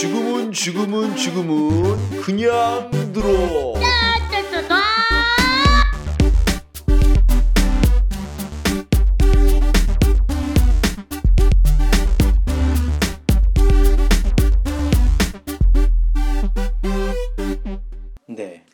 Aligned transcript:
지금은 0.00 0.52
지금은 0.52 1.16
지금은 1.16 2.20
그냥 2.22 2.88
들어. 3.12 3.74
네. 18.28 18.64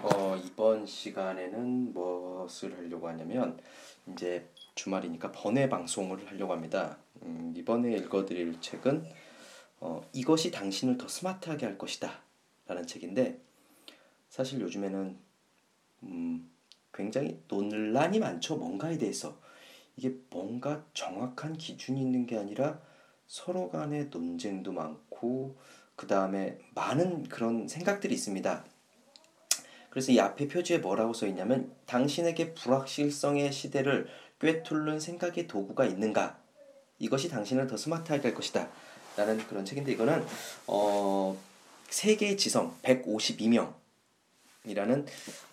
어, 0.00 0.40
이번 0.42 0.86
시간에는 0.86 1.92
무엇을 1.92 2.78
하려고 2.78 3.08
하냐면 3.08 3.60
이제 4.10 4.48
주말이니까 4.74 5.32
번외 5.32 5.68
방송을 5.68 6.26
하려고 6.28 6.54
합니다. 6.54 6.96
음, 7.24 7.52
이번에 7.54 7.94
읽어드릴 7.94 8.58
책은 8.62 9.04
어, 9.84 10.00
이것이 10.12 10.52
당신을 10.52 10.96
더 10.96 11.08
스마트하게 11.08 11.66
할 11.66 11.76
것이다 11.76 12.22
라는 12.66 12.86
책인데 12.86 13.40
사실 14.28 14.60
요즘에는 14.60 15.18
음, 16.04 16.50
굉장히 16.94 17.42
논란이 17.48 18.20
많죠. 18.20 18.56
뭔가에 18.56 18.96
대해서 18.96 19.40
이게 19.96 20.14
뭔가 20.30 20.86
정확한 20.94 21.58
기준이 21.58 22.00
있는 22.00 22.26
게 22.26 22.38
아니라 22.38 22.80
서로 23.26 23.70
간의 23.70 24.06
논쟁도 24.06 24.70
많고 24.70 25.58
그 25.96 26.06
다음에 26.06 26.60
많은 26.76 27.24
그런 27.24 27.66
생각들이 27.66 28.14
있습니다. 28.14 28.64
그래서 29.90 30.12
이 30.12 30.20
앞에 30.20 30.46
표지에 30.46 30.78
뭐라고 30.78 31.12
써 31.12 31.26
있냐면 31.26 31.74
당신에게 31.86 32.54
불확실성의 32.54 33.50
시대를 33.50 34.06
꿰뚫는 34.38 35.00
생각의 35.00 35.48
도구가 35.48 35.86
있는가? 35.86 36.40
이것이 37.00 37.28
당신을 37.28 37.66
더 37.66 37.76
스마트하게 37.76 38.28
할 38.28 38.34
것이다. 38.34 38.70
라는 39.16 39.38
그런 39.46 39.64
책인데 39.64 39.92
이거는 39.92 40.24
어 40.66 41.36
세계의 41.88 42.36
지성 42.36 42.76
152명이라는 42.82 45.06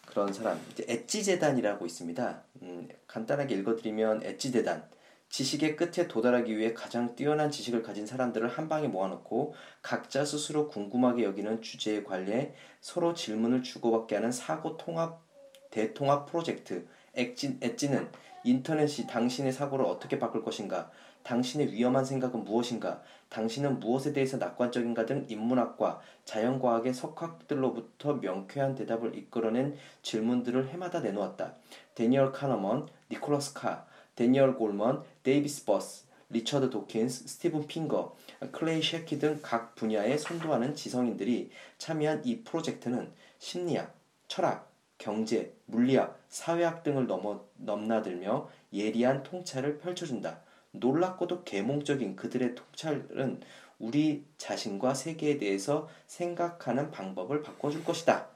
그런 0.06 0.34
사람 0.34 0.59
이제 0.72 0.86
엣지 0.88 1.23
재단이라고 1.23 1.86
있습니다. 1.86 2.44
음, 2.64 2.89
간단하게 3.08 3.56
읽어드리면 3.56 4.23
엣지 4.23 4.52
재단 4.52 4.89
지식의 5.30 5.75
끝에 5.75 6.08
도달하기 6.08 6.58
위해 6.58 6.73
가장 6.73 7.16
뛰어난 7.16 7.52
지식을 7.52 7.84
가진 7.84 8.08
사람들을 8.08 8.47
한 8.50 8.67
방에 8.67 8.88
모아놓고 8.88 9.53
각자 9.81 10.25
스스로 10.25 10.67
궁금하게 10.67 11.23
여기는 11.23 11.62
주제에 11.62 12.03
관해 12.03 12.56
서로 12.81 13.14
질문을 13.14 13.62
주고받게 13.62 14.16
하는 14.16 14.31
사고 14.31 14.75
통합 14.78 15.22
대통합 15.69 16.25
프로젝트 16.25 16.88
엣지, 17.14 17.59
엣지는 17.62 18.09
인터넷이 18.44 19.06
당신의 19.06 19.53
사고를 19.53 19.86
어떻게 19.86 20.17
바꿀 20.17 20.44
것인가 20.44 20.89
당신의 21.23 21.72
위험한 21.72 22.06
생각은 22.06 22.44
무엇인가 22.44 23.02
당신은 23.30 23.80
무엇에 23.80 24.14
대해서 24.14 24.38
낙관적인가 24.38 25.06
등 25.06 25.25
인문학과 25.30 26.02
자연과학의 26.25 26.94
석학들로부터 26.94 28.16
명쾌한 28.16 28.75
대답을 28.75 29.16
이끌어낸 29.16 29.75
질문들을 30.02 30.70
해마다 30.70 31.00
내놓았다. 31.00 31.53
데니얼 31.94 32.31
카너먼, 32.31 32.88
니콜라스 33.12 33.53
카, 33.53 33.86
데니얼 34.16 34.56
골먼, 34.56 35.03
데이비드 35.23 35.66
버스, 35.66 36.06
리처드 36.31 36.70
도킨스, 36.70 37.28
스티븐 37.28 37.67
핑커, 37.67 38.16
클레이 38.52 38.81
셔키 38.81 39.20
등 39.20 39.40
각 39.42 39.75
분야에 39.75 40.17
선도하는 40.17 40.75
지성인들이 40.75 41.52
참여한 41.78 42.23
이 42.25 42.44
프로젝트는 42.44 43.12
심리학, 43.40 43.94
철학, 44.28 44.70
경제, 44.97 45.56
물리학, 45.66 46.20
사회학 46.30 46.84
등을 46.84 47.08
넘어, 47.08 47.45
넘나들며 47.58 48.50
예리한 48.73 49.23
통찰을 49.23 49.80
펼쳐준다. 49.80 50.42
놀랍고도 50.72 51.44
계몽적인 51.44 52.16
그들의 52.16 52.56
통찰은 52.56 53.42
우리 53.80 54.25
자신과 54.38 54.94
세계에 54.94 55.38
대해서 55.38 55.89
생각하는 56.08 56.92
방법을 56.92 57.42
바꿔줄 57.42 57.84
것이다. 57.84 58.28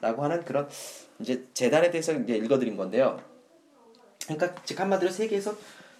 라고 0.00 0.24
하는 0.24 0.44
그런 0.44 0.68
이제 1.18 1.46
재단에 1.52 1.90
대해서 1.90 2.12
이제 2.12 2.36
읽어드린 2.36 2.76
건데요. 2.76 3.20
그러니까 4.24 4.54
즉 4.64 4.80
한마디로 4.80 5.10
세계에서 5.10 5.54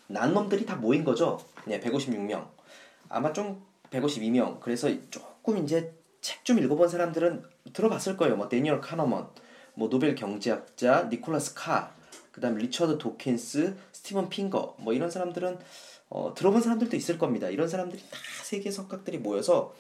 난 0.06 0.33
놈들이 0.33 0.65
다 0.65 0.77
모인 0.77 1.05
거죠. 1.05 1.41
네, 1.67 1.81
156명. 1.81 2.49
아마 3.09 3.33
좀 3.33 3.65
152명. 3.91 4.61
그래서 4.61 4.89
조금 5.11 5.59
이제 5.59 5.93
책 6.21 6.45
좀 6.45 6.59
읽어본 6.59 6.89
사람들은 6.89 7.43
들어봤을 7.72 8.16
거예요. 8.16 8.37
뭐 8.37 8.49
데니얼 8.49 8.81
카너먼, 8.81 9.28
뭐 9.75 9.89
노벨 9.89 10.15
경제학자 10.15 11.09
니콜라스 11.11 11.55
카, 11.55 11.95
그다음 12.34 12.56
리처드 12.56 12.99
도킨스, 12.99 13.77
스티븐 13.93 14.28
핑커, 14.28 14.75
뭐 14.81 14.93
이런 14.93 15.09
사람들은 15.09 15.56
어, 16.09 16.34
들어본 16.34 16.62
사람들도 16.62 16.97
있을 16.97 17.17
겁니다. 17.17 17.49
이런 17.49 17.69
사람들이 17.69 18.03
다 18.03 18.19
세계 18.43 18.72
석학들이 18.72 19.19
모여서 19.19 19.72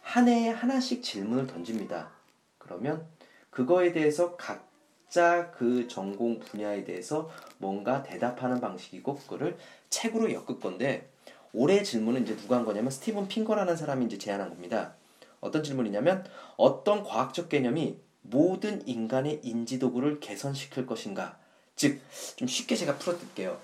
한 0.00 0.26
해에 0.26 0.48
하나씩 0.48 1.04
질문을 1.04 1.46
던집니다. 1.46 2.10
그러면 2.58 3.06
그거에 3.50 3.92
대해서 3.92 4.34
각자 4.34 5.52
그 5.52 5.86
전공 5.86 6.40
분야에 6.40 6.82
대해서 6.82 7.30
뭔가 7.58 8.02
대답하는 8.02 8.60
방식이고 8.60 9.14
그거를 9.18 9.56
책으로 9.88 10.32
엮을 10.32 10.58
건데 10.58 11.08
올해 11.52 11.84
질문은 11.84 12.22
이제 12.22 12.36
누가 12.36 12.56
한 12.56 12.64
거냐면 12.64 12.90
스티븐 12.90 13.28
핑거라는 13.28 13.76
사람이 13.76 14.06
이제 14.06 14.18
제안한 14.18 14.50
겁니다. 14.50 14.96
어떤 15.40 15.62
질문이냐면 15.62 16.24
어떤 16.56 17.04
과학적 17.04 17.48
개념이 17.48 18.00
모든 18.22 18.86
인간의 18.88 19.42
인지 19.44 19.78
도구를 19.78 20.18
개선시킬 20.18 20.84
것인가? 20.84 21.38
즉, 21.76 22.00
좀 22.36 22.48
쉽게 22.48 22.74
제가 22.76 22.96
풀어드릴게요. 22.98 23.58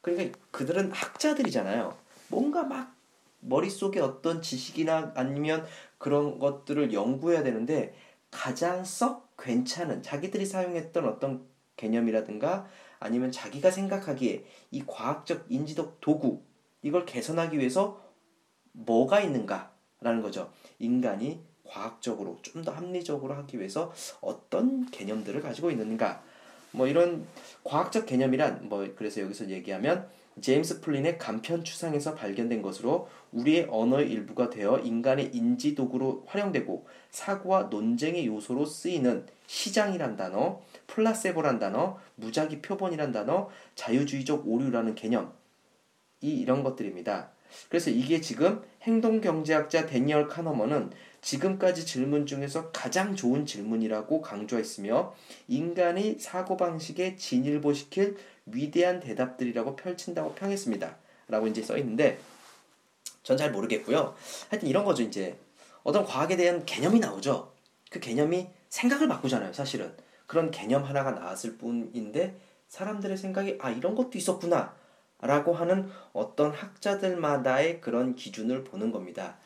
그러니까 0.00 0.38
그들은 0.50 0.92
학자들이잖아요. 0.92 1.96
뭔가 2.28 2.62
막 2.62 2.94
머릿속에 3.40 4.00
어떤 4.00 4.40
지식이나 4.42 5.12
아니면 5.14 5.66
그런 5.98 6.38
것들을 6.38 6.92
연구해야 6.92 7.42
되는데 7.42 7.94
가장 8.30 8.84
썩 8.84 9.36
괜찮은 9.36 10.02
자기들이 10.02 10.46
사용했던 10.46 11.06
어떤 11.06 11.46
개념이라든가 11.76 12.66
아니면 13.00 13.32
자기가 13.32 13.70
생각하기에 13.70 14.44
이 14.70 14.84
과학적 14.86 15.46
인지적 15.48 16.00
도구 16.00 16.42
이걸 16.82 17.04
개선하기 17.04 17.58
위해서 17.58 18.00
뭐가 18.72 19.20
있는가라는 19.20 20.22
거죠. 20.22 20.50
인간이 20.78 21.42
과학적으로 21.64 22.38
좀 22.42 22.64
더 22.64 22.72
합리적으로 22.72 23.34
하기 23.34 23.58
위해서 23.58 23.92
어떤 24.20 24.90
개념들을 24.90 25.40
가지고 25.42 25.70
있는가 25.70 26.22
뭐 26.74 26.86
이런 26.86 27.24
과학적 27.62 28.04
개념이란 28.06 28.68
뭐 28.68 28.86
그래서 28.96 29.20
여기서 29.20 29.48
얘기하면 29.48 30.08
제임스 30.40 30.80
플린의 30.80 31.18
간편 31.18 31.62
추상에서 31.62 32.14
발견된 32.14 32.60
것으로 32.60 33.08
우리의 33.32 33.68
언어의 33.70 34.10
일부가 34.10 34.50
되어 34.50 34.80
인간의 34.80 35.30
인지 35.32 35.76
도구로 35.76 36.24
활용되고 36.26 36.86
사고와 37.10 37.64
논쟁의 37.64 38.26
요소로 38.26 38.66
쓰이는 38.66 39.26
시장이란 39.46 40.16
단어, 40.16 40.60
플라세보란 40.88 41.60
단어, 41.60 41.98
무작위 42.16 42.62
표본이란 42.62 43.12
단어, 43.12 43.48
자연주의적 43.76 44.48
오류라는 44.48 44.96
개념 44.96 45.32
이 46.20 46.30
이런 46.40 46.64
것들입니다. 46.64 47.33
그래서 47.68 47.90
이게 47.90 48.20
지금 48.20 48.62
행동경제학자 48.82 49.86
데니얼 49.86 50.28
카너먼은 50.28 50.90
지금까지 51.20 51.86
질문 51.86 52.26
중에서 52.26 52.70
가장 52.70 53.16
좋은 53.16 53.46
질문이라고 53.46 54.20
강조했으며 54.20 55.14
인간의 55.48 56.18
사고방식에 56.20 57.16
진일보시킬 57.16 58.18
위대한 58.46 59.00
대답들이라고 59.00 59.76
펼친다고 59.76 60.34
평했습니다. 60.34 60.96
라고 61.28 61.46
이제 61.46 61.62
써 61.62 61.78
있는데 61.78 62.18
전 63.22 63.38
잘 63.38 63.50
모르겠고요. 63.52 64.14
하여튼 64.50 64.68
이런 64.68 64.84
거죠, 64.84 65.02
이제. 65.02 65.38
어떤 65.82 66.04
과학에 66.04 66.36
대한 66.36 66.64
개념이 66.66 67.00
나오죠. 67.00 67.52
그 67.90 67.98
개념이 68.00 68.48
생각을 68.68 69.08
바꾸잖아요, 69.08 69.52
사실은. 69.54 69.92
그런 70.26 70.50
개념 70.50 70.84
하나가 70.84 71.10
나왔을 71.10 71.56
뿐인데 71.56 72.38
사람들의 72.68 73.16
생각이 73.16 73.58
아, 73.60 73.70
이런 73.70 73.94
것도 73.94 74.18
있었구나. 74.18 74.74
라고 75.26 75.54
하는 75.54 75.90
어떤 76.12 76.52
학자들마다의 76.52 77.80
그런 77.80 78.14
기준을 78.14 78.64
보는 78.64 78.92
겁니다. 78.92 79.36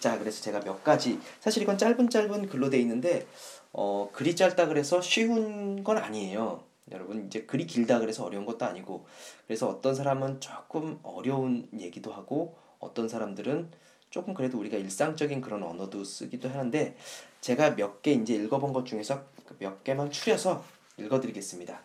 자, 0.00 0.18
그래서 0.18 0.42
제가 0.42 0.60
몇 0.60 0.82
가지, 0.84 1.18
사실 1.40 1.62
이건 1.62 1.78
짧은 1.78 2.10
짧은 2.10 2.48
글로 2.48 2.70
돼 2.70 2.78
있는데, 2.80 3.26
어, 3.72 4.10
글이 4.12 4.36
짧다 4.36 4.66
그래서 4.68 5.00
쉬운 5.00 5.82
건 5.84 5.98
아니에요. 5.98 6.62
여러분, 6.90 7.26
이제 7.26 7.42
글이 7.42 7.66
길다 7.66 7.98
그래서 7.98 8.24
어려운 8.24 8.46
것도 8.46 8.64
아니고, 8.64 9.06
그래서 9.46 9.68
어떤 9.68 9.94
사람은 9.94 10.40
조금 10.40 10.98
어려운 11.02 11.68
얘기도 11.78 12.12
하고, 12.12 12.56
어떤 12.78 13.08
사람들은 13.08 13.70
조금 14.10 14.34
그래도 14.34 14.58
우리가 14.58 14.76
일상적인 14.76 15.40
그런 15.40 15.62
언어도 15.62 16.04
쓰기도 16.04 16.48
하는데, 16.48 16.96
제가 17.40 17.74
몇 17.76 18.02
개 18.02 18.12
이제 18.12 18.34
읽어본 18.34 18.72
것 18.72 18.86
중에서 18.86 19.24
몇 19.58 19.84
개만 19.84 20.10
추려서 20.10 20.64
읽어드리겠습니다. 20.96 21.80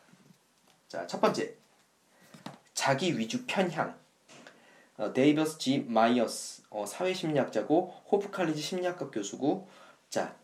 자, 0.88 1.08
첫 1.08 1.20
번째. 1.20 1.63
자기 2.84 3.18
위주 3.18 3.46
편향. 3.48 3.98
어, 4.98 5.14
데이비드 5.14 5.58
G 5.58 5.86
마이어스 5.88 6.64
어, 6.70 6.86
사회심리학자고 6.86 7.94
호프 8.12 8.30
칼리지 8.30 8.62
심리학과 8.62 9.10
교수고 9.10 9.70
자 10.10 10.36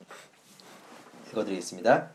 읽어드리겠습니다. 1.27 2.11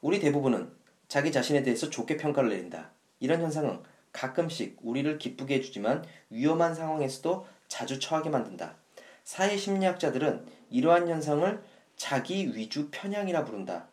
우리 0.00 0.20
대부분은 0.20 0.72
자기 1.08 1.30
자신에 1.30 1.62
대해서 1.62 1.90
좋게 1.90 2.16
평가를 2.16 2.48
내린다. 2.48 2.92
이런 3.20 3.42
현상은 3.42 3.82
가끔씩 4.10 4.78
우리를 4.80 5.18
기쁘게 5.18 5.56
해주지만 5.56 6.06
위험한 6.30 6.74
상황에서도 6.74 7.46
자주 7.68 8.00
처하게 8.00 8.30
만든다. 8.30 8.76
사회 9.22 9.58
심리학자들은 9.58 10.46
이러한 10.70 11.08
현상을 11.08 11.62
자기 11.98 12.56
위주 12.56 12.88
편향이라 12.90 13.44
부른다. 13.44 13.86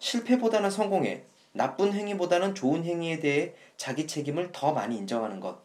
실패보다는 0.00 0.70
성공에, 0.70 1.24
나쁜 1.52 1.92
행위보다는 1.92 2.54
좋은 2.54 2.84
행위에 2.84 3.20
대해 3.20 3.54
자기 3.76 4.06
책임을 4.06 4.50
더 4.52 4.72
많이 4.72 4.96
인정하는 4.96 5.40
것. 5.40 5.60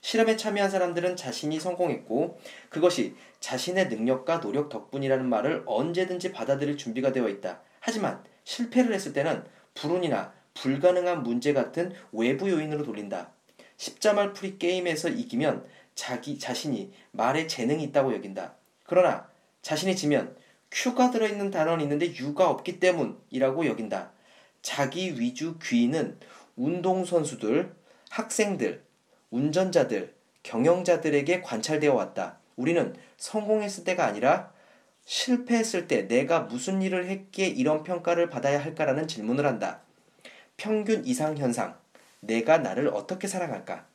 실험에 0.00 0.36
참여한 0.36 0.70
사람들은 0.70 1.16
자신이 1.16 1.58
성공했고 1.58 2.38
그것이 2.68 3.16
자신의 3.40 3.88
능력과 3.88 4.40
노력 4.40 4.68
덕분이라는 4.68 5.28
말을 5.28 5.62
언제든지 5.66 6.32
받아들일 6.32 6.76
준비가 6.76 7.12
되어 7.12 7.28
있다. 7.28 7.60
하지만 7.80 8.22
실패를 8.44 8.94
했을 8.94 9.12
때는 9.12 9.44
불운이나 9.74 10.32
불가능한 10.54 11.22
문제 11.22 11.52
같은 11.52 11.92
외부 12.12 12.50
요인으로 12.50 12.84
돌린다. 12.84 13.32
십자말 13.76 14.32
풀이 14.32 14.58
게임에서 14.58 15.08
이기면 15.08 15.66
자기 15.94 16.38
자신이 16.38 16.92
말에 17.12 17.46
재능이 17.46 17.82
있다고 17.84 18.14
여긴다. 18.14 18.54
그러나 18.84 19.28
자신이 19.62 19.96
지면 19.96 20.36
큐가 20.70 21.10
들어있는 21.10 21.50
단어는 21.50 21.82
있는데 21.82 22.14
유가 22.16 22.48
없기 22.48 22.80
때문이라고 22.80 23.66
여긴다. 23.66 24.12
자기 24.66 25.20
위주 25.20 25.60
귀인은 25.62 26.18
운동선수들, 26.56 27.72
학생들, 28.10 28.82
운전자들, 29.30 30.12
경영자들에게 30.42 31.40
관찰되어 31.40 31.94
왔다. 31.94 32.40
우리는 32.56 32.96
성공했을 33.16 33.84
때가 33.84 34.04
아니라 34.04 34.52
실패했을 35.04 35.86
때 35.86 36.08
내가 36.08 36.40
무슨 36.40 36.82
일을 36.82 37.06
했기에 37.06 37.46
이런 37.46 37.84
평가를 37.84 38.28
받아야 38.28 38.60
할까라는 38.60 39.06
질문을 39.06 39.46
한다. 39.46 39.82
평균 40.56 41.06
이상 41.06 41.38
현상. 41.38 41.78
내가 42.18 42.58
나를 42.58 42.88
어떻게 42.88 43.28
사랑할까? 43.28 43.86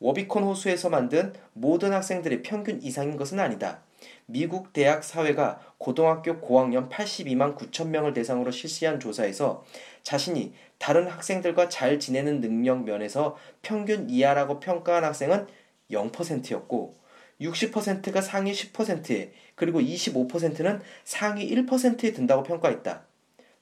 워비콘 0.00 0.42
호수에서 0.42 0.90
만든 0.90 1.32
모든 1.54 1.94
학생들의 1.94 2.42
평균 2.42 2.82
이상인 2.82 3.16
것은 3.16 3.40
아니다. 3.40 3.80
미국 4.26 4.72
대학 4.72 5.04
사회가 5.04 5.60
고등학교 5.78 6.40
고학년 6.40 6.88
82만 6.88 7.56
9천 7.56 7.88
명을 7.88 8.14
대상으로 8.14 8.50
실시한 8.50 9.00
조사에서 9.00 9.64
자신이 10.02 10.54
다른 10.78 11.06
학생들과 11.06 11.68
잘 11.68 11.98
지내는 11.98 12.40
능력 12.40 12.84
면에서 12.84 13.36
평균 13.62 14.08
이하라고 14.10 14.60
평가한 14.60 15.04
학생은 15.04 15.46
0%였고 15.90 16.94
60%가 17.40 18.20
상위 18.20 18.52
10%에 18.52 19.32
그리고 19.54 19.80
25%는 19.80 20.80
상위 21.04 21.50
1%에 21.54 22.12
든다고 22.12 22.42
평가했다. 22.42 23.06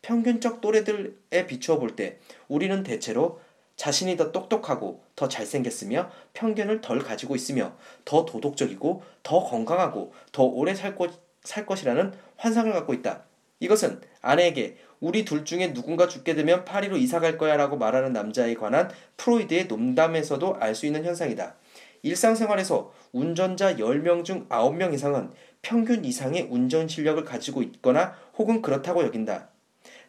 평균적 0.03 0.61
또래들에 0.61 1.47
비추어 1.47 1.79
볼 1.79 1.95
때 1.97 2.19
우리는 2.49 2.83
대체로 2.83 3.41
자신이 3.77 4.17
더 4.17 4.33
똑똑하고 4.33 5.03
더 5.17 5.29
잘생겼으며 5.29 6.11
편견을 6.35 6.81
덜 6.81 6.99
가지고 7.01 7.35
있으며 7.35 7.75
더 8.05 8.25
도덕적이고 8.25 9.03
더 9.23 9.45
건강하고 9.45 10.13
더 10.31 10.45
오래 10.45 10.75
살, 10.75 10.95
것, 10.95 11.11
살 11.43 11.67
것이라는 11.67 12.13
환상을 12.37 12.73
갖고 12.73 12.95
있다. 12.95 13.25
이것은 13.61 14.01
아내에게 14.21 14.77
우리 15.01 15.25
둘 15.25 15.45
중에 15.45 15.73
누군가 15.73 16.07
죽게 16.07 16.35
되면 16.35 16.65
파리로 16.65 16.97
이사 16.97 17.21
갈 17.21 17.39
거야 17.39 17.57
라고 17.57 17.77
말하는 17.77 18.13
남자에 18.13 18.55
관한 18.55 18.91
프로이드의 19.17 19.67
농담에서도 19.67 20.57
알 20.61 20.75
수 20.75 20.87
있는 20.87 21.05
현상이다. 21.05 21.57
일상생활에서 22.03 22.93
운전자 23.13 23.77
10명 23.77 24.25
중 24.25 24.49
9명 24.49 24.93
이상은 24.95 25.31
평균 25.63 26.05
이상의 26.05 26.49
운전 26.51 26.89
실력을 26.89 27.25
가지고 27.25 27.63
있거나 27.63 28.15
혹은 28.37 28.63
그렇다고 28.63 29.05
여긴다. 29.05 29.49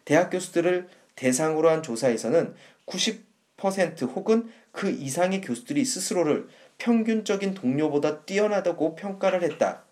대학 0.04 0.30
교수들을 0.30 0.88
대상으로 1.16 1.70
한 1.70 1.82
조사에서는 1.82 2.54
90% 2.86 3.20
혹은 4.04 4.50
그 4.72 4.90
이상의 4.90 5.40
교수들이 5.40 5.84
스스로를 5.84 6.48
평균적인 6.78 7.54
동료보다 7.54 8.22
뛰어나다고 8.24 8.94
평가를 8.94 9.42
했다. 9.42 9.84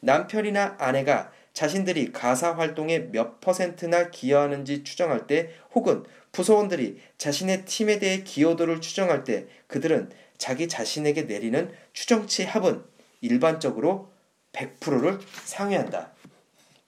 남편이나 0.00 0.76
아내가 0.78 1.32
자신들이 1.52 2.12
가사 2.12 2.52
활동에 2.52 2.98
몇 3.10 3.40
퍼센트나 3.40 4.10
기여하는지 4.10 4.84
추정할 4.84 5.26
때 5.26 5.50
혹은 5.74 6.04
부서원들이 6.32 7.00
자신의 7.16 7.64
팀에 7.64 7.98
대해 7.98 8.22
기여도를 8.22 8.82
추정할 8.82 9.24
때 9.24 9.46
그들은 9.66 10.10
자기 10.36 10.68
자신에게 10.68 11.22
내리는 11.22 11.72
추정치 11.94 12.44
합은 12.44 12.84
일반적으로 13.22 14.12
100%를 14.52 15.18
상회한다. 15.44 16.12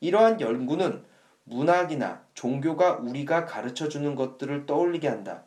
이러한 0.01 0.41
연구는 0.41 1.03
문학이나 1.45 2.23
종교가 2.35 2.97
우리가 2.97 3.47
가르쳐 3.47 3.89
주는 3.89 4.15
것들을 4.15 4.67
떠올리게 4.67 5.09
한다. 5.09 5.45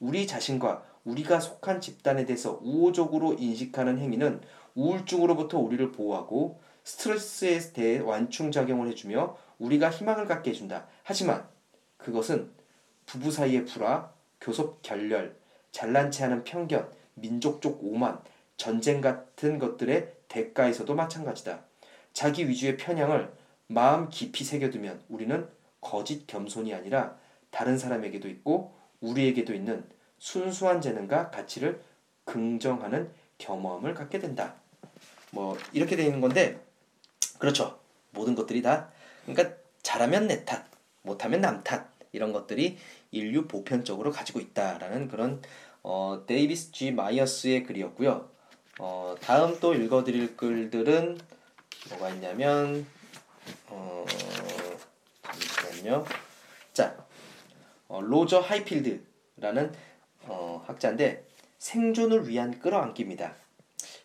우리 0.00 0.26
자신과 0.26 0.84
우리가 1.04 1.40
속한 1.40 1.80
집단에 1.80 2.24
대해서 2.26 2.58
우호적으로 2.62 3.34
인식하는 3.34 3.98
행위는 3.98 4.40
우울증으로부터 4.74 5.58
우리를 5.58 5.92
보호하고 5.92 6.60
스트레스에 6.84 7.72
대해 7.72 7.98
완충작용을 8.00 8.88
해주며 8.88 9.36
우리가 9.58 9.90
희망을 9.90 10.26
갖게 10.26 10.50
해준다. 10.50 10.86
하지만 11.02 11.46
그것은 11.96 12.50
부부 13.06 13.30
사이의 13.30 13.64
불화, 13.64 14.12
교섭 14.40 14.82
결렬, 14.82 15.36
잘난 15.70 16.10
체 16.10 16.24
하는 16.24 16.44
편견, 16.44 16.90
민족적 17.14 17.78
오만, 17.82 18.20
전쟁 18.56 19.00
같은 19.00 19.58
것들의 19.58 20.12
대가에서도 20.28 20.94
마찬가지다. 20.94 21.64
자기 22.12 22.48
위주의 22.48 22.76
편향을 22.76 23.32
마음 23.68 24.08
깊이 24.08 24.44
새겨두면 24.44 25.02
우리는 25.08 25.48
거짓 25.80 26.26
겸손이 26.26 26.74
아니라 26.74 27.16
다른 27.50 27.78
사람에게도 27.78 28.28
있고 28.28 28.74
우리에게도 29.06 29.54
있는 29.54 29.84
순수한 30.18 30.80
재능과 30.80 31.30
가치를 31.30 31.80
긍정하는 32.24 33.10
겸허함을 33.38 33.94
갖게 33.94 34.18
된다. 34.18 34.54
뭐 35.30 35.56
이렇게 35.72 35.96
되어 35.96 36.06
있는 36.06 36.20
건데 36.20 36.60
그렇죠. 37.38 37.78
모든 38.10 38.34
것들이 38.34 38.62
다 38.62 38.90
그러니까 39.26 39.56
잘하면 39.82 40.26
내 40.26 40.44
탓, 40.44 40.64
못하면 41.02 41.40
남 41.40 41.62
탓 41.62 41.88
이런 42.12 42.32
것들이 42.32 42.78
인류 43.10 43.46
보편적으로 43.46 44.10
가지고 44.10 44.40
있다라는 44.40 45.08
그런 45.08 45.42
어, 45.82 46.24
데이비드 46.26 46.72
G 46.72 46.90
마이어스의 46.92 47.62
글이었고요. 47.64 48.28
어, 48.78 49.14
다음 49.20 49.58
또 49.60 49.74
읽어드릴 49.74 50.36
글들은 50.36 51.18
뭐가 51.90 52.10
있냐면 52.10 52.86
어, 53.68 54.04
잠시만요. 55.22 56.25
자, 57.86 57.94
어, 57.94 58.00
로저 58.00 58.40
하이필드라는 58.40 59.72
어, 60.24 60.62
학자인데 60.66 61.24
생존을 61.58 62.28
위한 62.28 62.58
끌어안기입니다. 62.58 63.34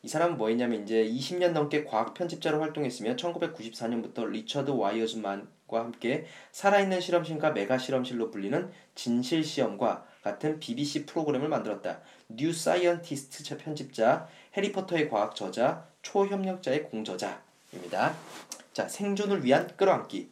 이 0.03 0.07
사람은 0.07 0.37
뭐였냐면 0.37 0.83
이제 0.83 1.03
20년 1.03 1.51
넘게 1.51 1.83
과학 1.83 2.13
편집자로 2.13 2.59
활동했으며 2.61 3.15
1994년부터 3.15 4.27
리처드 4.27 4.71
와이즈먼과 4.71 5.79
함께 5.79 6.25
살아있는 6.51 7.01
실험실과 7.01 7.51
메가 7.51 7.77
실험실로 7.77 8.31
불리는 8.31 8.71
진실 8.95 9.43
시험과 9.43 10.05
같은 10.23 10.59
BBC 10.59 11.05
프로그램을 11.05 11.49
만들었다. 11.49 12.01
뉴 12.29 12.53
사이언티스트 12.53 13.57
편집자, 13.57 14.27
해리포터의 14.55 15.09
과학 15.09 15.35
저자, 15.35 15.87
초협력자의 16.03 16.83
공저자입니다. 16.83 18.15
자, 18.73 18.87
생존을 18.87 19.43
위한 19.43 19.67
끌어안기. 19.75 20.29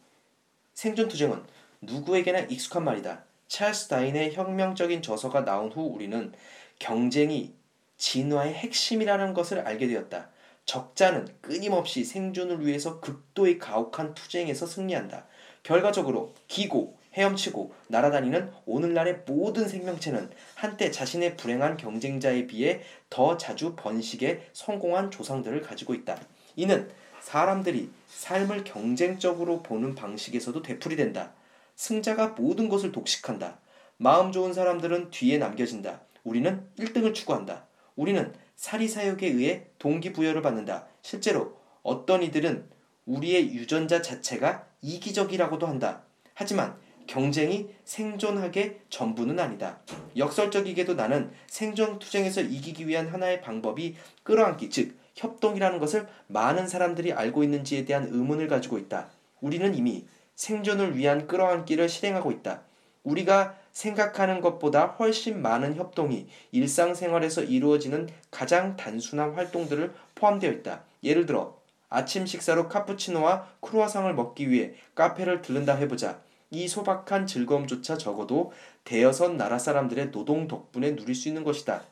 생존 0.74 1.08
투쟁은 1.08 1.42
누구에게나 1.80 2.40
익숙한 2.40 2.84
말이다. 2.84 3.24
찰스 3.50 3.88
다윈의 3.88 4.34
혁명적인 4.34 5.02
저서가 5.02 5.44
나온 5.44 5.72
후 5.72 5.82
우리는 5.82 6.32
경쟁이 6.78 7.52
진화의 7.96 8.54
핵심이라는 8.54 9.34
것을 9.34 9.58
알게 9.58 9.88
되었다. 9.88 10.30
적자는 10.66 11.26
끊임없이 11.40 12.04
생존을 12.04 12.64
위해서 12.64 13.00
극도의 13.00 13.58
가혹한 13.58 14.14
투쟁에서 14.14 14.66
승리한다. 14.66 15.26
결과적으로 15.64 16.32
기고, 16.46 16.96
헤엄치고 17.14 17.74
날아다니는 17.88 18.52
오늘날의 18.66 19.22
모든 19.26 19.68
생명체는 19.68 20.30
한때 20.54 20.92
자신의 20.92 21.36
불행한 21.36 21.76
경쟁자에 21.76 22.46
비해 22.46 22.82
더 23.10 23.36
자주 23.36 23.74
번식에 23.74 24.48
성공한 24.52 25.10
조상들을 25.10 25.60
가지고 25.62 25.94
있다. 25.94 26.16
이는 26.54 26.88
사람들이 27.20 27.90
삶을 28.06 28.62
경쟁적으로 28.62 29.64
보는 29.64 29.96
방식에서도 29.96 30.62
되풀이된다. 30.62 31.32
승자가 31.80 32.34
모든 32.36 32.68
것을 32.68 32.92
독식한다. 32.92 33.58
마음 33.96 34.32
좋은 34.32 34.52
사람들은 34.52 35.10
뒤에 35.10 35.38
남겨진다. 35.38 36.02
우리는 36.24 36.62
1등을 36.78 37.14
추구한다. 37.14 37.64
우리는 37.96 38.34
사리사욕에 38.54 39.26
의해 39.28 39.64
동기부여를 39.78 40.42
받는다. 40.42 40.86
실제로 41.00 41.56
어떤 41.82 42.22
이들은 42.22 42.68
우리의 43.06 43.54
유전자 43.54 44.02
자체가 44.02 44.66
이기적이라고도 44.82 45.66
한다. 45.66 46.02
하지만 46.34 46.76
경쟁이 47.06 47.70
생존하게 47.84 48.82
전부는 48.90 49.40
아니다. 49.40 49.80
역설적이게도 50.18 50.94
나는 50.94 51.32
생존 51.46 51.98
투쟁에서 51.98 52.42
이기기 52.42 52.88
위한 52.88 53.08
하나의 53.08 53.40
방법이 53.40 53.96
끌어안기, 54.22 54.68
즉 54.68 54.98
협동이라는 55.14 55.78
것을 55.78 56.06
많은 56.26 56.68
사람들이 56.68 57.14
알고 57.14 57.42
있는지에 57.42 57.86
대한 57.86 58.04
의문을 58.04 58.48
가지고 58.48 58.76
있다. 58.76 59.08
우리는 59.40 59.74
이미 59.74 60.04
생존을 60.40 60.96
위한 60.96 61.26
끌어안기를 61.26 61.90
실행하고 61.90 62.32
있다. 62.32 62.62
우리가 63.04 63.58
생각하는 63.72 64.40
것보다 64.40 64.86
훨씬 64.86 65.42
많은 65.42 65.76
협동이 65.76 66.28
일상생활에서 66.50 67.42
이루어지는 67.42 68.08
가장 68.30 68.74
단순한 68.74 69.34
활동들을 69.34 69.92
포함되어 70.14 70.50
있다. 70.50 70.84
예를 71.04 71.26
들어 71.26 71.60
아침 71.90 72.24
식사로 72.24 72.68
카푸치노와 72.68 73.48
크루아상을 73.60 74.14
먹기 74.14 74.48
위해 74.48 74.72
카페를 74.94 75.42
들른다 75.42 75.74
해보자. 75.74 76.22
이 76.48 76.68
소박한 76.68 77.26
즐거움조차 77.26 77.98
적어도 77.98 78.52
대여섯 78.84 79.34
나라 79.34 79.58
사람들의 79.58 80.10
노동 80.10 80.48
덕분에 80.48 80.96
누릴 80.96 81.14
수 81.14 81.28
있는 81.28 81.44
것이다. 81.44 81.84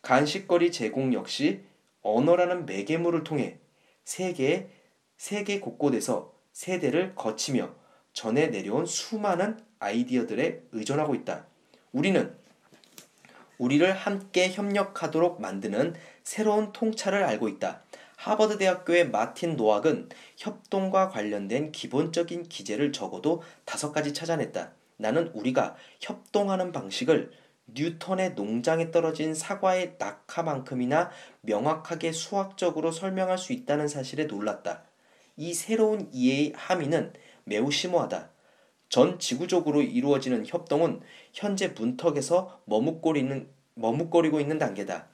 간식거리 0.00 0.72
제공 0.72 1.12
역시 1.12 1.60
언어라는 2.00 2.64
매개물을 2.64 3.24
통해 3.24 3.58
세계 4.04 4.70
세계 5.18 5.60
곳곳에서 5.60 6.33
세대를 6.54 7.14
거치며 7.16 7.74
전해 8.12 8.46
내려온 8.46 8.86
수많은 8.86 9.58
아이디어들에 9.80 10.62
의존하고 10.72 11.14
있다. 11.16 11.44
우리는 11.92 12.34
우리를 13.58 13.92
함께 13.92 14.50
협력하도록 14.50 15.40
만드는 15.40 15.94
새로운 16.22 16.72
통찰을 16.72 17.24
알고 17.24 17.48
있다. 17.48 17.82
하버드 18.16 18.56
대학교의 18.58 19.10
마틴 19.10 19.56
노악은 19.56 20.08
협동과 20.36 21.08
관련된 21.08 21.72
기본적인 21.72 22.44
기제를 22.44 22.92
적어도 22.92 23.42
다섯 23.64 23.92
가지 23.92 24.14
찾아냈다. 24.14 24.72
나는 24.96 25.28
우리가 25.34 25.76
협동하는 26.00 26.70
방식을 26.72 27.32
뉴턴의 27.66 28.34
농장에 28.34 28.92
떨어진 28.92 29.34
사과의 29.34 29.96
낙하만큼이나 29.98 31.10
명확하게 31.40 32.12
수학적으로 32.12 32.92
설명할 32.92 33.38
수 33.38 33.52
있다는 33.52 33.88
사실에 33.88 34.24
놀랐다. 34.24 34.83
이 35.36 35.52
새로운 35.52 36.08
이해의 36.12 36.52
함의는 36.56 37.12
매우 37.44 37.70
심오하다. 37.70 38.30
전 38.88 39.18
지구적으로 39.18 39.82
이루어지는 39.82 40.46
협동은 40.46 41.00
현재 41.32 41.68
문턱에서 41.68 42.60
머뭇거리는, 42.66 43.48
머뭇거리고 43.74 44.40
있는 44.40 44.58
단계다. 44.58 45.08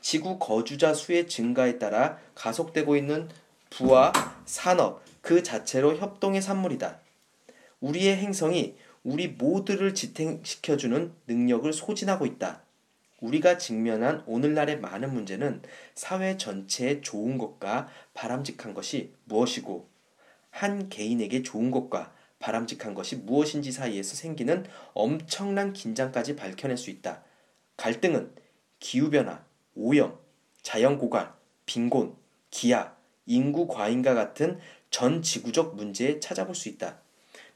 지구 0.00 0.38
거주자 0.38 0.92
수의 0.92 1.28
증가에 1.28 1.78
따라 1.78 2.18
가속되고 2.34 2.96
있는 2.96 3.28
부와 3.70 4.12
산업 4.44 5.02
그 5.22 5.42
자체로 5.42 5.96
협동의 5.96 6.42
산물이다. 6.42 7.00
우리의 7.80 8.16
행성이 8.16 8.76
우리 9.02 9.28
모두를 9.28 9.94
지탱시켜주는 9.94 11.12
능력을 11.26 11.72
소진하고 11.72 12.26
있다. 12.26 12.61
우리가 13.22 13.56
직면한 13.56 14.24
오늘날의 14.26 14.80
많은 14.80 15.14
문제는 15.14 15.62
사회 15.94 16.36
전체에 16.36 17.00
좋은 17.00 17.38
것과 17.38 17.88
바람직한 18.14 18.74
것이 18.74 19.14
무엇이고 19.24 19.88
한 20.50 20.88
개인에게 20.88 21.42
좋은 21.42 21.70
것과 21.70 22.12
바람직한 22.40 22.94
것이 22.94 23.16
무엇인지 23.16 23.70
사이에서 23.70 24.16
생기는 24.16 24.66
엄청난 24.92 25.72
긴장까지 25.72 26.34
밝혀낼 26.34 26.76
수 26.76 26.90
있다. 26.90 27.22
갈등은 27.76 28.32
기후변화, 28.80 29.44
오염, 29.76 30.18
자연고갈, 30.62 31.32
빈곤, 31.64 32.16
기아, 32.50 32.94
인구 33.26 33.68
과잉과 33.68 34.14
같은 34.14 34.58
전 34.90 35.22
지구적 35.22 35.76
문제에 35.76 36.18
찾아볼 36.18 36.56
수 36.56 36.68
있다. 36.68 37.00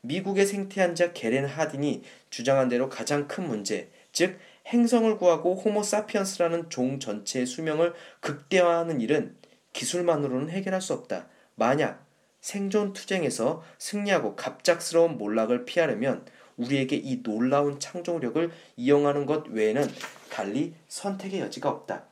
미국의 0.02 0.46
생태학자 0.46 1.12
게렌 1.12 1.44
하딘이 1.44 2.02
주장한 2.30 2.68
대로 2.68 2.88
가장 2.88 3.26
큰 3.26 3.49
문제, 3.49 3.90
즉 4.12 4.38
행성을 4.66 5.16
구하고 5.18 5.54
호모사피언스라는 5.54 6.70
종 6.70 6.99
전체의 6.99 7.46
수명을 7.46 7.94
극대화하는 8.20 9.00
일은 9.00 9.37
기술만으로는 9.73 10.50
해결할 10.50 10.80
수 10.80 10.92
없다. 10.92 11.28
만약 11.54 12.04
생존 12.40 12.92
투쟁에서 12.92 13.62
승리하고 13.78 14.37
갑작스러운 14.37 15.18
몰락을 15.18 15.64
피하려면 15.64 16.25
우리에게 16.56 16.96
이 16.96 17.23
놀라운 17.23 17.78
창조력을 17.78 18.50
이용하는 18.76 19.26
것 19.26 19.49
외에는 19.49 19.87
달리 20.30 20.75
선택의 20.88 21.40
여지가 21.40 21.68
없다. 21.68 22.04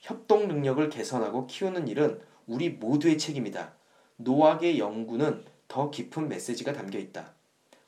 협동 0.00 0.46
능력을 0.48 0.88
개선하고 0.88 1.46
키우는 1.46 1.88
일은 1.88 2.20
우리 2.46 2.70
모두의 2.70 3.18
책임이다. 3.18 3.72
노학의 4.16 4.78
연구는 4.78 5.44
더 5.68 5.90
깊은 5.90 6.28
메시지가 6.28 6.72
담겨 6.72 6.98
있다. 6.98 7.32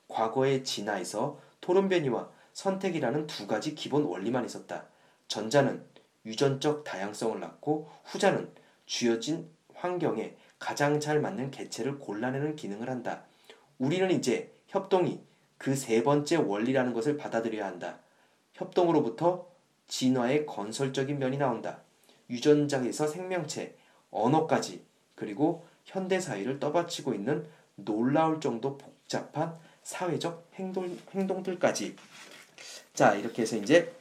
과거의 0.09 0.65
진화에서 0.65 1.39
토론변이와 1.61 2.31
선택이라는 2.59 3.29
두 3.29 3.47
가지 3.47 3.77
기본 3.77 4.03
원리만 4.03 4.45
있었다. 4.45 4.87
전자는 5.29 5.85
유전적 6.27 6.83
다양성을 6.83 7.39
낳고 7.39 7.89
후자는 8.05 8.53
쥐어진 8.85 9.49
환경에 9.75 10.35
가장 10.59 10.99
잘 10.99 11.21
맞는 11.21 11.53
개체를 11.53 12.01
골라내는 12.01 12.57
기능을 12.57 12.91
한다. 12.91 13.23
우리는 13.79 14.11
이제 14.11 14.53
협동이 14.67 15.21
그 15.57 15.77
세 15.77 16.03
번째 16.03 16.35
원리라는 16.35 16.93
것을 16.95 17.17
받아들여야 17.17 17.65
한다. 17.65 18.01
협동으로부터 18.55 19.47
진화의 19.87 20.45
건설적인 20.45 21.17
면이 21.17 21.39
나온다. 21.39 21.83
유전자에서 22.29 23.07
생명체, 23.07 23.77
언어까지 24.11 24.85
그리고 25.15 25.65
현대 25.85 26.19
사회를 26.19 26.59
떠받치고 26.59 27.15
있는 27.15 27.47
놀라울 27.77 28.41
정도 28.41 28.77
복잡한 28.77 29.57
사회적 29.85 30.49
행동, 30.55 30.99
행동들까지 31.13 31.95
자 32.99 33.15
이렇게 33.15 33.43
해서 33.43 33.55
이제 33.55 33.95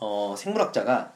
어, 0.00 0.34
생물학자가 0.36 1.14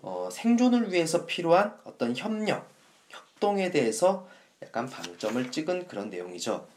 어, 0.00 0.28
생존을 0.30 0.92
위해서 0.92 1.26
필요한 1.26 1.76
어떤 1.82 2.16
협력, 2.16 2.68
협동에 3.08 3.72
대해서 3.72 4.28
약간 4.62 4.88
방점을 4.88 5.50
찍은 5.50 5.88
그런 5.88 6.08
내용이죠. 6.08 6.68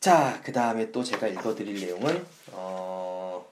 자, 0.00 0.42
그 0.44 0.52
다음에 0.52 0.92
또 0.92 1.02
제가 1.02 1.28
읽어드릴 1.28 1.80
내용은 1.80 2.26
어, 2.50 3.50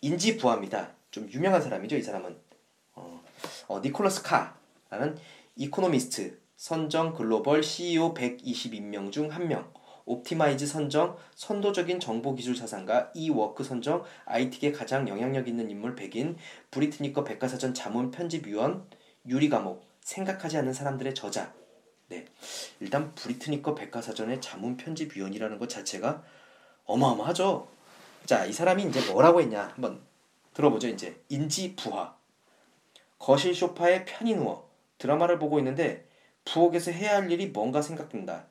인지 0.00 0.25
부하입니다. 0.25 0.92
좀 1.10 1.28
유명한 1.30 1.60
사람이죠, 1.60 1.96
이 1.96 2.02
사람은. 2.02 2.34
어, 2.94 3.22
어, 3.66 3.80
니콜러스 3.80 4.22
카라는 4.22 5.18
이코노미스트 5.56 6.40
선정 6.56 7.12
글로벌 7.12 7.62
CEO 7.62 8.14
122명 8.14 9.12
중 9.12 9.30
한 9.30 9.46
명, 9.46 9.70
옵티마이즈 10.08 10.66
선정 10.66 11.16
선도적인 11.34 12.00
정보 12.00 12.34
기술 12.34 12.56
사상가 12.56 13.10
이위크 13.14 13.62
선정 13.62 14.04
IT계 14.24 14.72
가장 14.72 15.06
영향력 15.08 15.46
있는 15.48 15.70
인물 15.70 15.94
100인 15.94 16.36
브리태니커 16.70 17.24
백과사전 17.24 17.74
자문 17.74 18.10
편집위원 18.10 18.84
유리감옥 19.26 19.86
생각하지 20.00 20.56
않는 20.58 20.72
사람들의 20.72 21.14
저자. 21.14 21.52
네. 22.08 22.24
일단 22.80 23.14
브리트니커 23.14 23.74
백과사전의 23.74 24.40
자문 24.40 24.78
편집위원이라는 24.78 25.58
것 25.58 25.68
자체가 25.68 26.22
어마어마하죠. 26.86 27.68
자 28.24 28.46
이 28.46 28.52
사람이 28.52 28.84
이제 28.84 29.00
뭐라고 29.10 29.40
했냐? 29.40 29.72
한번 29.74 30.00
들어보죠 30.54 30.88
이제. 30.88 31.20
인지부화 31.28 32.14
거실 33.18 33.54
소파에 33.54 34.04
편히 34.04 34.34
누워 34.34 34.68
드라마를 34.98 35.38
보고 35.38 35.58
있는데 35.58 36.06
부엌에서 36.44 36.90
해야 36.92 37.16
할 37.16 37.30
일이 37.30 37.48
뭔가 37.48 37.82
생각된다. 37.82 38.46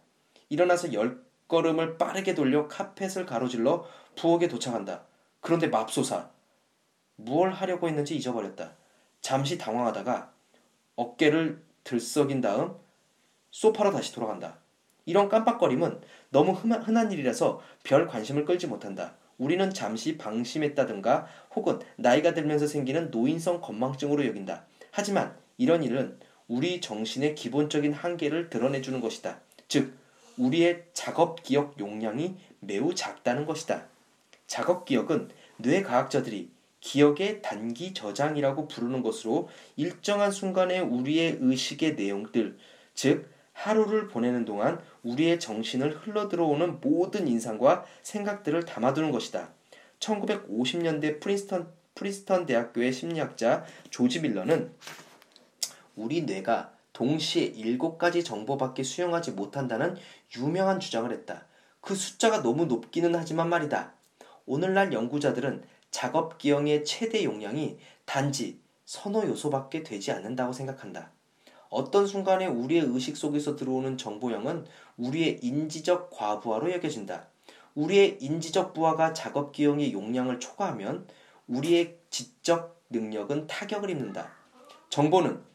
일어나서 0.50 0.94
열 0.94 1.27
걸음을 1.48 1.98
빠르게 1.98 2.34
돌려 2.34 2.68
카펫을 2.68 3.26
가로질러 3.26 3.86
부엌에 4.16 4.48
도착한다. 4.48 5.04
그런데 5.40 5.68
맙소사. 5.68 6.30
무얼 7.16 7.52
하려고 7.52 7.88
했는지 7.88 8.16
잊어버렸다. 8.16 8.76
잠시 9.22 9.58
당황하다가 9.58 10.32
어깨를 10.96 11.64
들썩인 11.84 12.42
다음 12.42 12.76
소파로 13.52 13.92
다시 13.92 14.14
돌아간다. 14.14 14.58
이런 15.06 15.30
깜빡거림은 15.30 16.02
너무 16.30 16.52
흔한 16.52 17.12
일이라서 17.12 17.62
별 17.84 18.08
관심을 18.08 18.46
끌지 18.46 18.68
못한다. 18.68 19.16
우리는 19.38 19.74
잠시 19.74 20.18
방심했다든가 20.18 21.28
혹은 21.56 21.80
나이가 21.96 22.34
들면서 22.34 22.68
생기는 22.68 23.10
노인성 23.12 23.62
건망증으로 23.62 24.26
여긴다. 24.26 24.66
하지만 24.92 25.36
이런 25.58 25.84
일은 25.84 26.20
우리 26.48 26.82
정신의 26.82 27.36
기본적인 27.36 27.94
한계를 27.94 28.50
드러내주는 28.50 29.00
것이다. 29.00 29.40
즉, 29.68 29.94
우리의 30.38 30.86
작업 30.94 31.44
기억 31.44 31.80
용량이 31.80 32.36
매우 32.60 32.94
작다는 32.94 33.46
것이다. 33.46 33.88
작업 34.46 34.86
기억은 34.86 35.30
뇌과학자들이 35.58 36.50
기억의 36.80 37.42
단기 37.42 37.94
저장이라고 37.94 38.68
부르는 38.68 39.02
것으로 39.02 39.50
일정한 39.76 40.32
순간에 40.32 40.80
우리의 40.80 41.38
의식의 41.42 41.96
내용들, 41.96 42.58
즉, 42.94 43.30
하루를 43.54 44.08
보내는 44.08 44.46
동안 44.46 44.80
우리의 45.02 45.40
정신을 45.40 45.98
흘러들어오는 45.98 46.80
모든 46.80 47.28
인상과 47.28 47.86
생각들을 48.04 48.66
담아두는 48.66 49.12
것이다. 49.12 49.52
1950년대 50.00 51.20
프린스턴, 51.20 51.68
프리스턴 51.96 52.46
대학교의 52.46 52.94
심리학자 52.94 53.66
조지 53.90 54.20
밀러는 54.22 54.72
우리 55.96 56.22
뇌가 56.22 56.77
동시에 56.98 57.44
일곱 57.44 58.00
가지 58.00 58.24
정보밖에 58.24 58.82
수용하지 58.82 59.34
못한다는 59.34 59.96
유명한 60.36 60.80
주장을 60.80 61.12
했다. 61.12 61.46
그 61.80 61.94
숫자가 61.94 62.42
너무 62.42 62.66
높기는 62.66 63.14
하지만 63.14 63.50
말이다. 63.50 63.94
오늘날 64.48 64.92
연구자들은 64.92 65.62
작업 65.92 66.40
기형의 66.40 66.86
최대 66.86 67.24
용량이 67.24 67.78
단지 68.06 68.60
선호 68.86 69.28
요소밖에 69.28 69.84
되지 69.84 70.12
않는다고 70.12 70.54
생각한다. 70.54 71.12
어떤 71.70 72.08
순간에 72.08 72.48
우리의 72.48 72.82
의식 72.88 73.16
속에서 73.16 73.56
들어오는 73.56 73.96
정보량은 73.96 74.66
우리의 74.98 75.38
인지적 75.44 76.10
과부하로 76.10 76.72
여겨진다. 76.72 77.28
우리의 77.76 78.18
인지적 78.22 78.74
부하가 78.74 79.14
작업 79.14 79.52
기형의 79.52 79.94
용량을 79.94 80.40
초과하면 80.40 81.06
우리의 81.48 82.00
지적 82.10 82.82
능력은 82.90 83.46
타격을 83.46 83.92
입는다. 83.92 84.32
정보는 84.90 85.46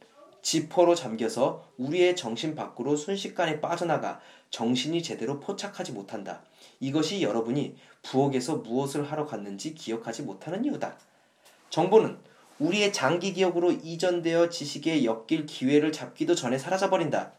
지퍼로 0.42 0.94
잠겨서 0.94 1.64
우리의 1.78 2.16
정신 2.16 2.54
밖으로 2.54 2.96
순식간에 2.96 3.61
빠져나가 3.61 4.20
정신이 4.50 5.02
제대로 5.02 5.40
포착하지 5.40 5.92
못한다. 5.92 6.42
이것이 6.80 7.22
여러분이 7.22 7.76
부엌에서 8.02 8.56
무엇을 8.56 9.11
하러 9.11 9.25
갔는지 9.25 9.75
기억하지 9.75 10.22
못하는 10.22 10.64
이유다. 10.64 10.99
정보는 11.70 12.18
우리의 12.58 12.92
장기 12.92 13.32
기억으로 13.32 13.72
이전되어 13.72 14.49
지식에 14.50 15.04
엮일 15.04 15.46
기회를 15.46 15.90
잡기도 15.90 16.34
전에 16.34 16.58
사라져버린다. 16.58 17.32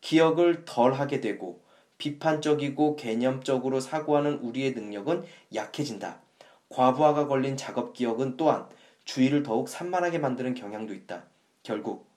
기억을 0.00 0.64
덜 0.64 0.94
하게 0.94 1.20
되고 1.20 1.62
비판적이고 1.98 2.96
개념적으로 2.96 3.78
사고하는 3.78 4.38
우리의 4.38 4.72
능력은 4.72 5.24
약해진다. 5.54 6.22
과부하가 6.70 7.26
걸린 7.26 7.56
작업 7.56 7.92
기억은 7.92 8.36
또한 8.36 8.66
주의를 9.04 9.42
더욱 9.42 9.68
산만하게 9.68 10.18
만드는 10.18 10.54
경향도 10.54 10.94
있다. 10.94 11.24
결국 11.62 12.08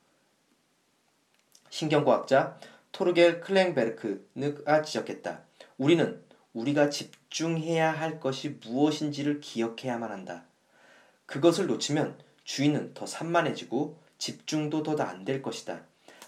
신경과학자 1.70 2.58
토르겔 2.92 3.42
클랭베르크가 3.42 4.84
지적했다. 4.84 5.42
우리는 5.78 6.24
우리가 6.54 6.90
집중해야 6.90 7.92
할 7.92 8.20
것이 8.20 8.60
무엇인지를 8.64 9.40
기억해야만 9.42 10.12
한다. 10.12 10.46
그것을 11.26 11.66
놓치면 11.68 12.20
주의는 12.44 12.94
더 12.94 13.06
산만해지고 13.06 13.98
집중도 14.18 14.84
더 14.84 14.96
안 15.02 15.26
될 15.26 15.42
것이다. 15.42 15.82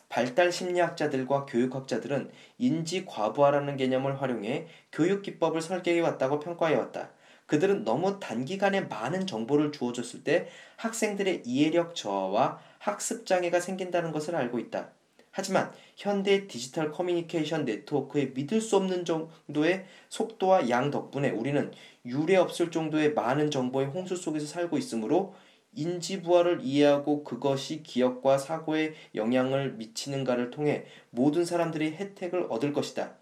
발달 0.10 0.52
심리학자들과 0.52 1.46
교육학자들은 1.46 2.32
인지 2.58 3.06
과부하라는 3.06 3.78
개념을 3.78 4.22
활용해 4.22 4.68
교육 4.92 5.22
기법을 5.22 5.62
설계해 5.62 6.00
왔다고 6.00 6.40
평가해 6.40 6.76
왔다. 6.76 7.10
그들은 7.46 7.84
너무 7.84 8.20
단기간에 8.20 8.82
많은 8.82 9.28
정보를 9.28 9.72
주어졌을 9.72 10.24
때 10.24 10.48
학생들의 10.78 11.44
이해력 11.46 11.94
저하와 11.96 12.60
학습 12.86 13.26
장애가 13.26 13.60
생긴다는 13.62 14.12
것을 14.12 14.36
알고 14.36 14.60
있다. 14.60 14.92
하지만 15.32 15.72
현대 15.96 16.48
디지털 16.48 16.92
커뮤니케이션 16.92 17.66
네트워크의 17.66 18.34
믿을 18.36 18.62
수 18.62 18.78
없는 18.78 19.06
정도의 19.06 19.86
속도와 20.10 20.70
양 20.70 20.92
덕분에 20.92 21.32
우리는 21.32 21.72
유례 22.06 22.36
없을 22.36 22.70
정도의 22.70 23.14
많은 23.14 23.50
정보의 23.50 23.88
홍수 23.88 24.16
속에서 24.16 24.46
살고 24.46 24.78
있으므로 24.78 25.34
인지 25.74 26.22
부하를 26.22 26.60
이해하고 26.62 27.24
그것이 27.24 27.82
기억과 27.82 28.38
사고에 28.38 28.94
영향을 29.16 29.74
미치는가를 29.74 30.52
통해 30.52 30.86
모든 31.10 31.44
사람들이 31.44 31.94
혜택을 31.96 32.46
얻을 32.50 32.72
것이다. 32.72 33.16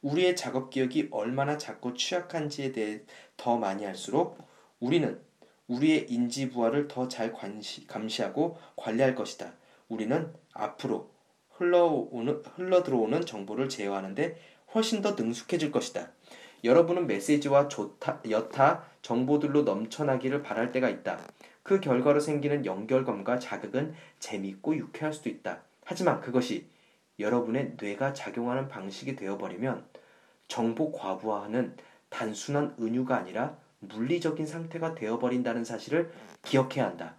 우리의 0.00 0.36
작업 0.36 0.70
기억이 0.70 1.08
얼마나 1.10 1.58
작고 1.58 1.94
취약한지에 1.94 2.72
대해 2.72 3.02
더 3.36 3.58
많이 3.58 3.86
알수록 3.86 4.38
우리는 4.80 5.20
우리의 5.72 6.06
인지 6.10 6.50
부활을 6.50 6.88
더잘 6.88 7.32
감시하고 7.86 8.58
관리할 8.76 9.14
것이다. 9.14 9.54
우리는 9.88 10.32
앞으로 10.52 11.10
흘러오는, 11.50 12.42
흘러 12.56 12.82
들어오는 12.82 13.22
정보를 13.22 13.68
제어하는데 13.68 14.36
훨씬 14.74 15.02
더 15.02 15.12
능숙해질 15.12 15.70
것이다. 15.72 16.10
여러분은 16.64 17.06
메시지와 17.06 17.68
조타, 17.68 18.20
여타 18.30 18.84
정보들로 19.02 19.62
넘쳐나기를 19.62 20.42
바랄 20.42 20.72
때가 20.72 20.88
있다. 20.88 21.18
그 21.62 21.80
결과로 21.80 22.20
생기는 22.20 22.64
연결감과 22.64 23.38
자극은 23.38 23.94
재밌고 24.18 24.76
유쾌할 24.76 25.12
수도 25.12 25.28
있다. 25.28 25.62
하지만 25.84 26.20
그것이 26.20 26.68
여러분의 27.18 27.74
뇌가 27.80 28.12
작용하는 28.12 28.68
방식이 28.68 29.16
되어버리면 29.16 29.84
정보 30.48 30.92
과부하는 30.92 31.76
단순한 32.08 32.76
은유가 32.80 33.16
아니라 33.16 33.56
물리적인 33.82 34.46
상태가 34.46 34.94
되어버린다는 34.94 35.64
사실을 35.64 36.12
기억해야 36.42 36.86
한다. 36.86 37.14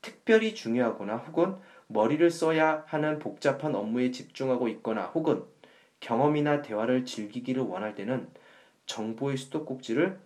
특별히 0.00 0.54
중요하거나 0.54 1.16
혹은 1.16 1.56
머리를 1.86 2.28
써야 2.30 2.84
하는 2.86 3.18
복잡한 3.18 3.74
업무에 3.74 4.10
집중하고 4.10 4.68
있거나 4.68 5.06
혹은 5.06 5.44
경험이나 6.00 6.62
대화를 6.62 7.04
즐기기를 7.04 7.62
원할 7.62 7.94
때는 7.94 8.28
정보의 8.86 9.36
수도꼭지를 9.36 10.18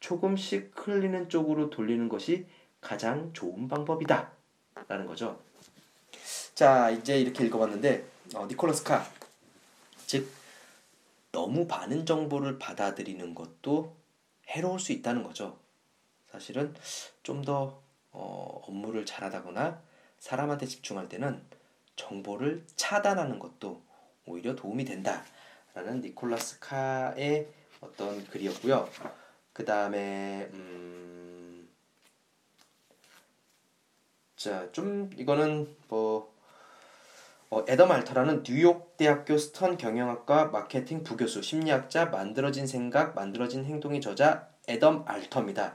조금씩 0.00 0.72
흘리는 0.74 1.28
쪽으로 1.28 1.70
돌리는 1.70 2.08
것이 2.08 2.46
가장 2.80 3.32
좋은 3.32 3.68
방법이다. 3.68 4.30
라는 4.88 5.06
거죠. 5.06 5.40
자, 6.54 6.90
이제 6.90 7.18
이렇게 7.18 7.44
읽어봤는데, 7.46 8.04
어, 8.34 8.46
니콜라스 8.46 8.84
카. 8.84 9.04
즉, 10.06 10.28
너무 11.32 11.66
많은 11.66 12.06
정보를 12.06 12.58
받아들이는 12.58 13.34
것도 13.34 13.96
해로울 14.54 14.80
수 14.80 14.92
있다는 14.92 15.22
거죠. 15.22 15.58
사실은 16.30 16.74
좀더 17.22 17.82
어, 18.12 18.62
업무를 18.66 19.04
잘하다거나 19.04 19.82
사람한테 20.18 20.66
집중할 20.66 21.08
때는 21.08 21.42
정보를 21.96 22.64
차단하는 22.76 23.38
것도 23.38 23.82
오히려 24.26 24.54
도움이 24.54 24.84
된다라는 24.84 26.00
니콜라스 26.00 26.60
카의 26.60 27.48
어떤 27.80 28.24
글이었고요. 28.26 28.88
그 29.52 29.64
다음에 29.64 30.48
음, 30.52 31.68
자좀 34.36 35.10
이거는 35.16 35.76
뭐 35.88 36.18
어, 36.28 36.33
에더 37.68 37.86
말터라는 37.86 38.42
뉴욕 38.42 38.96
대학교 38.96 39.38
스턴 39.38 39.76
경영학과 39.76 40.46
마케팅 40.46 41.04
부교수 41.04 41.42
심리학자 41.42 42.06
만들어진 42.06 42.66
생각 42.66 43.14
만들어진 43.14 43.64
행동의 43.64 44.00
저자 44.00 44.48
에덤 44.66 45.04
알터입니다. 45.06 45.74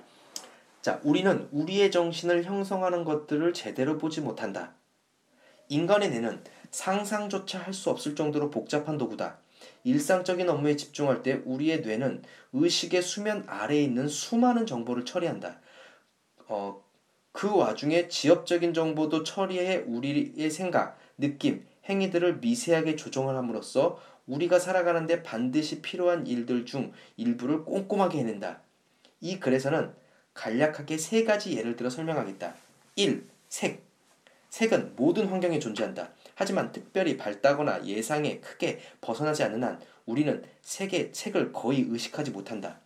자, 0.82 1.00
우리는 1.04 1.48
우리의 1.52 1.92
정신을 1.92 2.44
형성하는 2.44 3.04
것들을 3.04 3.54
제대로 3.54 3.98
보지 3.98 4.22
못한다. 4.22 4.74
인간의 5.70 6.10
뇌는 6.10 6.44
상상조차 6.72 7.60
할 7.60 7.74
수 7.74 7.90
없을 7.90 8.16
정도로 8.16 8.50
복잡한 8.50 8.98
도구다. 8.98 9.40
일상적인 9.84 10.50
업무에 10.50 10.76
집중할 10.76 11.22
때 11.22 11.42
우리의 11.46 11.82
뇌는 11.82 12.24
의식의 12.54 13.02
수면 13.02 13.44
아래에 13.48 13.82
있는 13.82 14.08
수많은 14.08 14.66
정보를 14.66 15.06
처리한다. 15.06 15.60
어, 16.48 16.84
그 17.32 17.56
와중에 17.56 18.08
지엽적인 18.08 18.74
정보도 18.74 19.24
처리해 19.24 19.84
우리의 19.86 20.50
생각, 20.50 20.98
느낌, 21.18 21.66
행위들을 21.90 22.38
미세하게 22.38 22.96
조정을 22.96 23.36
함으로써 23.36 24.00
우리가 24.28 24.60
살아가는데 24.60 25.24
반드시 25.24 25.82
필요한 25.82 26.28
일들 26.28 26.66
중 26.66 26.94
일부를 27.18 27.66
꼼꼼하게 27.66 28.20
해낸다. 28.20 28.62
이 29.22 29.40
글에서는 29.40 29.94
간략하게 30.34 30.98
세 30.98 31.24
가지 31.24 31.58
예를 31.58 31.76
들어 31.76 31.90
설명하겠다. 31.90 32.54
1. 32.96 33.28
색. 33.50 33.84
색은 34.50 34.94
모든 34.96 35.28
환경에 35.28 35.60
존재한다. 35.60 36.12
하지만 36.36 36.72
특별히 36.72 37.18
밝다거나 37.18 37.86
예상에 37.86 38.40
크게 38.40 38.80
벗어나지 39.02 39.44
않는 39.44 39.64
한 39.64 39.80
우리는 40.06 40.44
색의 40.62 41.10
색을 41.14 41.52
거의 41.52 41.86
의식하지 41.88 42.32
못한다. 42.32 42.80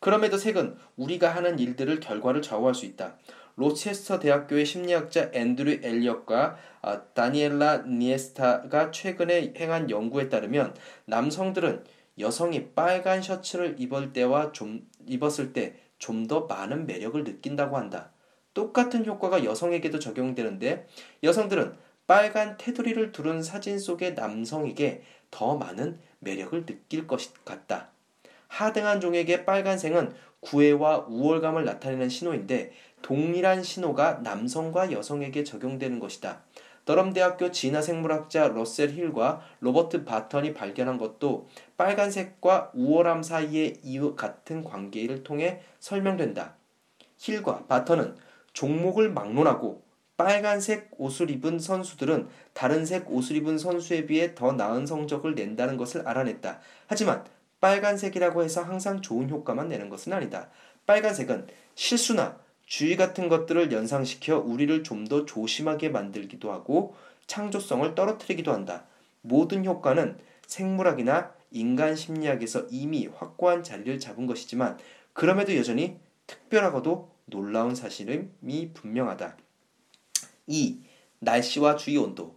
그럼에도 0.00 0.36
색은 0.36 0.76
우리가 0.96 1.34
하는 1.34 1.58
일들을 1.58 2.00
결과를 2.00 2.42
좌우할 2.42 2.74
수 2.74 2.84
있다. 2.86 3.16
로체스터 3.56 4.18
대학교의 4.18 4.66
심리학자 4.66 5.30
앤드류 5.32 5.80
엘리엇과 5.82 6.56
아, 6.82 7.02
다니엘라 7.14 7.84
니에스타가 7.86 8.90
최근에 8.90 9.54
행한 9.56 9.90
연구에 9.90 10.28
따르면 10.28 10.74
남성들은 11.06 11.84
여성이 12.18 12.70
빨간 12.74 13.22
셔츠를 13.22 13.76
입을 13.78 14.12
때와 14.12 14.52
좀 14.52 14.88
입었을 15.06 15.52
때 15.52 15.84
좀 16.04 16.26
더 16.26 16.42
많은 16.42 16.86
매력을 16.86 17.22
느낀다고 17.24 17.78
한다. 17.78 18.10
똑같은 18.52 19.06
효과가 19.06 19.44
여성에게도 19.44 19.98
적용되는데 19.98 20.86
여성들은 21.22 21.76
빨간 22.06 22.58
테두리를 22.58 23.10
두른 23.12 23.42
사진 23.42 23.78
속의 23.78 24.12
남성에게 24.12 25.02
더 25.30 25.56
많은 25.56 25.98
매력을 26.18 26.66
느낄 26.66 27.06
것 27.06 27.32
같다. 27.46 27.88
하등한 28.48 29.00
종에게 29.00 29.46
빨간색은 29.46 30.14
구애와 30.40 31.06
우월감을 31.08 31.64
나타내는 31.64 32.10
신호인데 32.10 32.72
동일한 33.04 33.62
신호가 33.62 34.20
남성과 34.22 34.90
여성에게 34.90 35.44
적용되는 35.44 36.00
것이다. 36.00 36.40
더럼대학교 36.86 37.50
진화생물학자 37.50 38.48
러셀 38.48 38.92
힐과 38.92 39.42
로버트 39.60 40.06
바턴이 40.06 40.54
발견한 40.54 40.96
것도 40.96 41.46
빨간색과 41.76 42.72
우월함 42.72 43.22
사이의 43.22 43.80
이유 43.82 44.16
같은 44.16 44.64
관계를 44.64 45.22
통해 45.22 45.60
설명된다. 45.80 46.54
힐과 47.18 47.66
바턴은 47.66 48.16
종목을 48.54 49.10
막론하고 49.10 49.82
빨간색 50.16 50.88
옷을 50.96 51.30
입은 51.30 51.58
선수들은 51.58 52.28
다른 52.54 52.86
색 52.86 53.10
옷을 53.10 53.36
입은 53.36 53.58
선수에 53.58 54.06
비해 54.06 54.34
더 54.34 54.52
나은 54.52 54.86
성적을 54.86 55.34
낸다는 55.34 55.76
것을 55.76 56.08
알아냈다. 56.08 56.58
하지만 56.86 57.22
빨간색이라고 57.60 58.42
해서 58.42 58.62
항상 58.62 59.02
좋은 59.02 59.28
효과만 59.28 59.68
내는 59.68 59.90
것은 59.90 60.14
아니다. 60.14 60.48
빨간색은 60.86 61.48
실수나 61.74 62.43
주의 62.66 62.96
같은 62.96 63.28
것들을 63.28 63.72
연상시켜 63.72 64.38
우리를 64.38 64.82
좀 64.82 65.04
더 65.04 65.26
조심하게 65.26 65.90
만들기도 65.90 66.50
하고 66.50 66.94
창조성을 67.26 67.94
떨어뜨리기도 67.94 68.52
한다. 68.52 68.86
모든 69.20 69.64
효과는 69.64 70.18
생물학이나 70.46 71.32
인간 71.50 71.94
심리학에서 71.94 72.66
이미 72.70 73.06
확고한 73.06 73.62
자리를 73.62 73.98
잡은 74.00 74.26
것이지만 74.26 74.78
그럼에도 75.12 75.54
여전히 75.56 75.96
특별하고도 76.26 77.10
놀라운 77.26 77.74
사실이 77.74 78.28
분명하다. 78.74 79.36
2. 80.46 80.80
날씨와 81.20 81.76
주위 81.76 81.96
온도. 81.96 82.36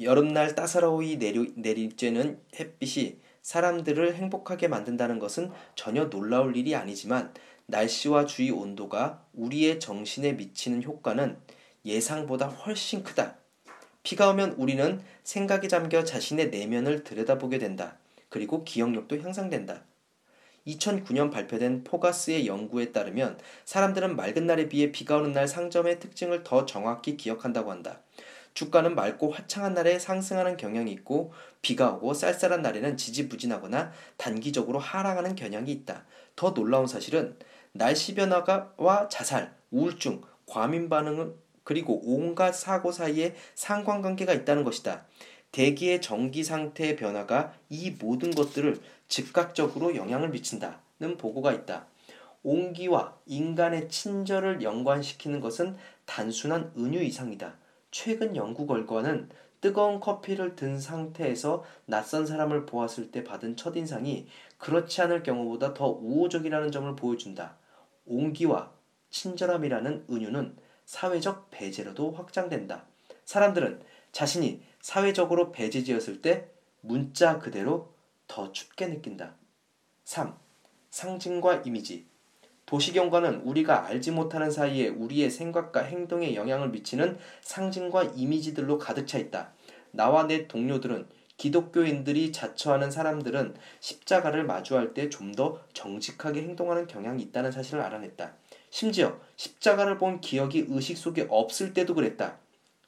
여름날 0.00 0.54
따사로이 0.54 1.18
내리, 1.18 1.54
내리쬐는 1.54 2.38
햇빛이 2.58 3.18
사람들을 3.42 4.14
행복하게 4.14 4.68
만든다는 4.68 5.18
것은 5.18 5.50
전혀 5.74 6.08
놀라울 6.10 6.56
일이 6.56 6.74
아니지만 6.74 7.32
날씨와 7.70 8.26
주위 8.26 8.50
온도가 8.50 9.24
우리의 9.32 9.80
정신에 9.80 10.32
미치는 10.32 10.82
효과는 10.82 11.38
예상보다 11.84 12.48
훨씬 12.48 13.02
크다. 13.02 13.36
비가 14.02 14.28
오면 14.30 14.52
우리는 14.52 15.00
생각에 15.24 15.68
잠겨 15.68 16.04
자신의 16.04 16.50
내면을 16.50 17.04
들여다보게 17.04 17.58
된다. 17.58 17.96
그리고 18.28 18.64
기억력도 18.64 19.18
향상된다. 19.20 19.82
2009년 20.66 21.30
발표된 21.30 21.84
포가스의 21.84 22.46
연구에 22.46 22.92
따르면 22.92 23.38
사람들은 23.64 24.14
맑은 24.16 24.46
날에 24.46 24.68
비해 24.68 24.92
비가 24.92 25.16
오는 25.16 25.32
날 25.32 25.48
상점의 25.48 26.00
특징을 26.00 26.42
더 26.44 26.66
정확히 26.66 27.16
기억한다고 27.16 27.70
한다. 27.70 28.00
주가는 28.54 28.94
맑고 28.94 29.30
화창한 29.30 29.74
날에 29.74 29.98
상승하는 29.98 30.56
경향이 30.56 30.90
있고 30.92 31.32
비가 31.62 31.92
오고 31.92 32.14
쌀쌀한 32.14 32.62
날에는 32.62 32.96
지지부진하거나 32.96 33.92
단기적으로 34.16 34.78
하락하는 34.78 35.34
경향이 35.34 35.70
있다. 35.70 36.04
더 36.36 36.52
놀라운 36.52 36.86
사실은 36.86 37.36
날씨 37.72 38.14
변화와 38.14 39.08
자살, 39.08 39.54
우울증, 39.70 40.22
과민 40.46 40.88
반응 40.88 41.34
그리고 41.62 42.00
온갖 42.04 42.52
사고 42.52 42.90
사이에 42.90 43.34
상관관계가 43.54 44.32
있다는 44.32 44.64
것이다. 44.64 45.06
대기의 45.52 46.00
정기 46.00 46.42
상태의 46.42 46.96
변화가 46.96 47.52
이 47.68 47.92
모든 47.92 48.30
것들을 48.30 48.80
즉각적으로 49.08 49.94
영향을 49.94 50.30
미친다는 50.30 51.16
보고가 51.18 51.52
있다. 51.52 51.86
온기와 52.42 53.16
인간의 53.26 53.88
친절을 53.88 54.62
연관시키는 54.62 55.40
것은 55.40 55.76
단순한 56.06 56.72
은유 56.76 57.02
이상이다. 57.02 57.54
최근 57.90 58.34
연구 58.34 58.66
결과는 58.66 59.28
뜨거운 59.60 60.00
커피를 60.00 60.56
든 60.56 60.80
상태에서 60.80 61.64
낯선 61.84 62.26
사람을 62.26 62.64
보았을 62.64 63.10
때 63.10 63.22
받은 63.22 63.56
첫인상이 63.56 64.26
그렇지 64.58 65.02
않을 65.02 65.22
경우보다 65.22 65.74
더 65.74 65.88
우호적이라는 65.88 66.72
점을 66.72 66.96
보여준다. 66.96 67.59
온기와 68.10 68.72
친절함이라는 69.10 70.06
은유는 70.10 70.56
사회적 70.84 71.50
배제로도 71.50 72.12
확장된다. 72.12 72.84
사람들은 73.24 73.80
자신이 74.12 74.62
사회적으로 74.80 75.52
배제지었을 75.52 76.20
때 76.20 76.48
문자 76.80 77.38
그대로 77.38 77.92
더 78.26 78.52
춥게 78.52 78.88
느낀다. 78.88 79.34
3. 80.04 80.34
상징과 80.90 81.62
이미지. 81.64 82.06
도시경과는 82.66 83.42
우리가 83.42 83.86
알지 83.86 84.10
못하는 84.10 84.50
사이에 84.50 84.88
우리의 84.88 85.30
생각과 85.30 85.82
행동에 85.82 86.34
영향을 86.34 86.70
미치는 86.70 87.18
상징과 87.42 88.04
이미지들로 88.04 88.78
가득 88.78 89.06
차 89.06 89.18
있다. 89.18 89.52
나와 89.92 90.26
내 90.26 90.46
동료들은 90.46 91.08
기독교인들이 91.40 92.32
자처하는 92.32 92.90
사람들은 92.90 93.54
십자가를 93.80 94.44
마주할 94.44 94.92
때 94.92 95.08
좀 95.08 95.32
더 95.32 95.58
정직하게 95.72 96.42
행동하는 96.42 96.86
경향이 96.86 97.22
있다는 97.22 97.50
사실을 97.50 97.80
알아냈다. 97.80 98.34
심지어 98.68 99.18
십자가를 99.36 99.96
본 99.96 100.20
기억이 100.20 100.66
의식 100.68 100.98
속에 100.98 101.26
없을 101.30 101.72
때도 101.72 101.94
그랬다. 101.94 102.36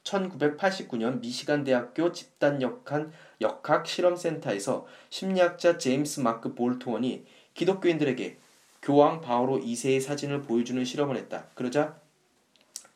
1989년 0.05 1.21
미시간 1.21 1.65
대학교 1.65 2.13
집단 2.13 2.61
역학 2.61 3.11
역학 3.41 3.87
실험센터에서 3.87 4.87
심리학자 5.09 5.79
제임스 5.79 6.21
마크 6.21 6.55
볼트원이 6.55 7.25
기독교인들에게 7.55 8.37
교황 8.83 9.23
바오로 9.23 9.61
2세의 9.61 10.03
사진을 10.03 10.43
보여주는 10.43 10.85
실험을 10.85 11.17
했다. 11.17 11.47
그러자 11.55 11.97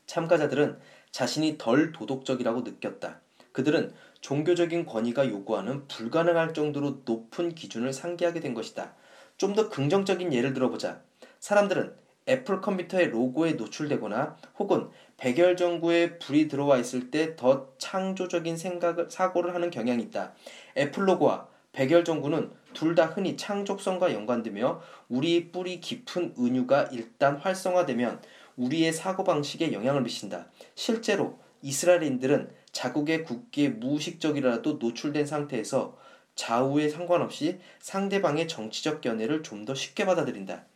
참가자들은 0.05 0.79
자신이 1.13 1.57
덜 1.57 1.93
도덕적이라고 1.93 2.61
느꼈다. 2.61 3.21
그들은 3.53 3.95
종교적인 4.27 4.87
권위가 4.87 5.29
요구하는 5.29 5.87
불가능할 5.87 6.53
정도로 6.53 7.03
높은 7.05 7.55
기준을 7.55 7.93
상기하게 7.93 8.41
된 8.41 8.55
것이다. 8.55 8.93
좀 9.37 9.55
더 9.55 9.69
긍정적인 9.69 10.33
예를 10.33 10.53
들어보자. 10.53 11.01
사람들은 11.39 11.95
애플 12.29 12.61
컴퓨터의 12.61 13.11
로고에 13.11 13.53
노출되거나 13.53 14.37
혹은 14.59 14.89
백열 15.17 15.57
전구에 15.57 16.19
불이 16.19 16.49
들어와 16.49 16.77
있을 16.79 17.13
때 17.13 17.37
더 17.37 17.69
창조적인 17.79 18.57
생각을 18.57 19.11
사고를 19.13 19.55
하는 19.55 19.71
경향이 19.71 20.03
있다. 20.03 20.33
애플 20.77 21.07
로고와 21.07 21.47
백열 21.71 22.05
전구는 22.05 22.51
둘 22.75 22.97
다 22.97 23.07
흔히 23.07 23.37
창조성과 23.37 24.13
연관되며 24.13 24.83
우리 25.09 25.53
뿌리 25.53 25.81
깊은 25.81 26.35
은유가 26.37 26.89
일단 26.91 27.37
활성화되면 27.37 28.21
우리의 28.57 28.93
사고방식에 28.93 29.73
영향을 29.73 30.03
미친다. 30.03 30.49
실제로 30.75 31.39
이스라엘인들은 31.63 32.66
자국의 32.77 33.25
국기에 33.25 33.71
무의식적이라도 33.71 34.75
노출된 34.75 35.25
상태에서 35.25 35.97
좌우에 36.35 36.91
상관없이 36.91 37.59
상대방의 37.81 38.49
정치적 38.49 39.01
견해를 39.01 39.43
좀 39.43 39.65
더 39.65 39.75
쉽게 39.75 40.05
받아들인다. 40.05 40.67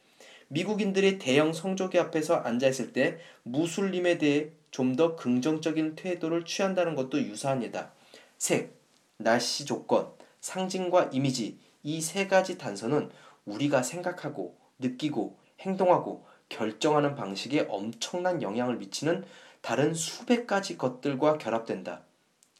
미국인들이 0.48 1.18
대형 1.18 1.52
성조기 1.52 1.98
앞에서 1.98 2.36
앉아있을 2.36 2.94
때 2.94 3.18
무슬림에 3.42 4.16
대해 4.16 4.48
좀 4.70 4.96
더 4.96 5.14
긍정적인 5.14 5.94
태도를 5.96 6.46
취한다는 6.46 6.94
것도 6.94 7.20
유사한 7.20 7.62
예다. 7.62 7.92
색, 8.38 8.80
날씨 9.18 9.66
조건, 9.66 10.08
상징과 10.40 11.10
이미지 11.12 11.58
이 11.82 12.00
세 12.00 12.26
가지 12.26 12.56
단서는 12.56 13.10
우리가 13.44 13.82
생각하고 13.82 14.56
느끼고 14.78 15.36
행동하고 15.60 16.24
결정하는 16.48 17.14
방식에 17.14 17.66
엄청난 17.68 18.40
영향을 18.40 18.76
미치는 18.78 19.24
다른 19.60 19.94
수백 19.94 20.46
가지 20.46 20.76
것들과 20.76 21.38
결합된다. 21.38 22.02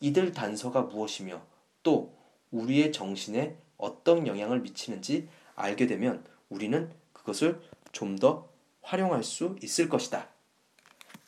이들 0.01 0.33
단서가 0.33 0.83
무엇이며 0.83 1.43
또 1.83 2.15
우리의 2.51 2.93
정신에 2.93 3.57
어떤 3.77 4.27
영향을 4.27 4.61
미치는지 4.61 5.29
알게 5.55 5.87
되면 5.87 6.25
우리는 6.49 6.91
그것을 7.13 7.61
좀 7.93 8.17
더 8.17 8.51
활용할 8.83 9.23
수 9.23 9.57
있을 9.63 9.89
것이다. 9.89 10.29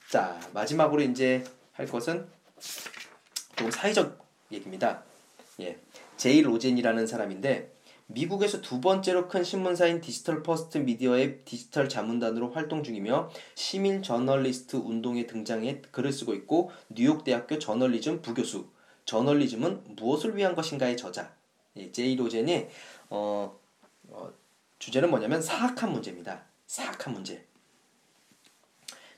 자, 0.09 0.39
마지막으로 0.53 1.03
이제 1.03 1.45
할 1.73 1.87
것은 1.87 2.27
좀 3.57 3.71
사회적 3.71 4.19
얘기입니다. 4.51 5.03
예. 5.61 5.79
제이 6.17 6.43
로젠이라는 6.43 7.07
사람인데 7.07 7.72
미국에서 8.15 8.61
두 8.61 8.81
번째로 8.81 9.29
큰 9.29 9.43
신문사인 9.45 10.01
디지털 10.01 10.43
퍼스트 10.43 10.79
미디어의 10.79 11.41
디지털 11.45 11.89
자문단으로 11.89 12.53
활동 12.53 12.83
중이며 12.83 13.31
시민 13.55 14.03
저널리스트 14.03 14.77
운동에 14.77 15.27
등장해 15.27 15.83
글을 15.91 16.13
쓰고 16.13 16.35
있고 16.35 16.71
뉴욕 16.89 17.25
대학교 17.25 17.59
저널리즘 17.59 18.23
부교수 18.23 18.67
저널리즘은 19.05 19.97
무엇을 19.97 20.37
위한 20.37 20.55
것인가의 20.55 20.97
저자 20.97 21.35
예, 21.77 21.91
제이 21.91 22.17
로젠의 22.17 22.71
어, 23.11 23.59
어, 24.09 24.33
주제는 24.79 25.11
뭐냐면 25.11 25.41
사악한 25.41 25.93
문제입니다. 25.93 26.43
사악한 26.67 27.15
문제. 27.15 27.47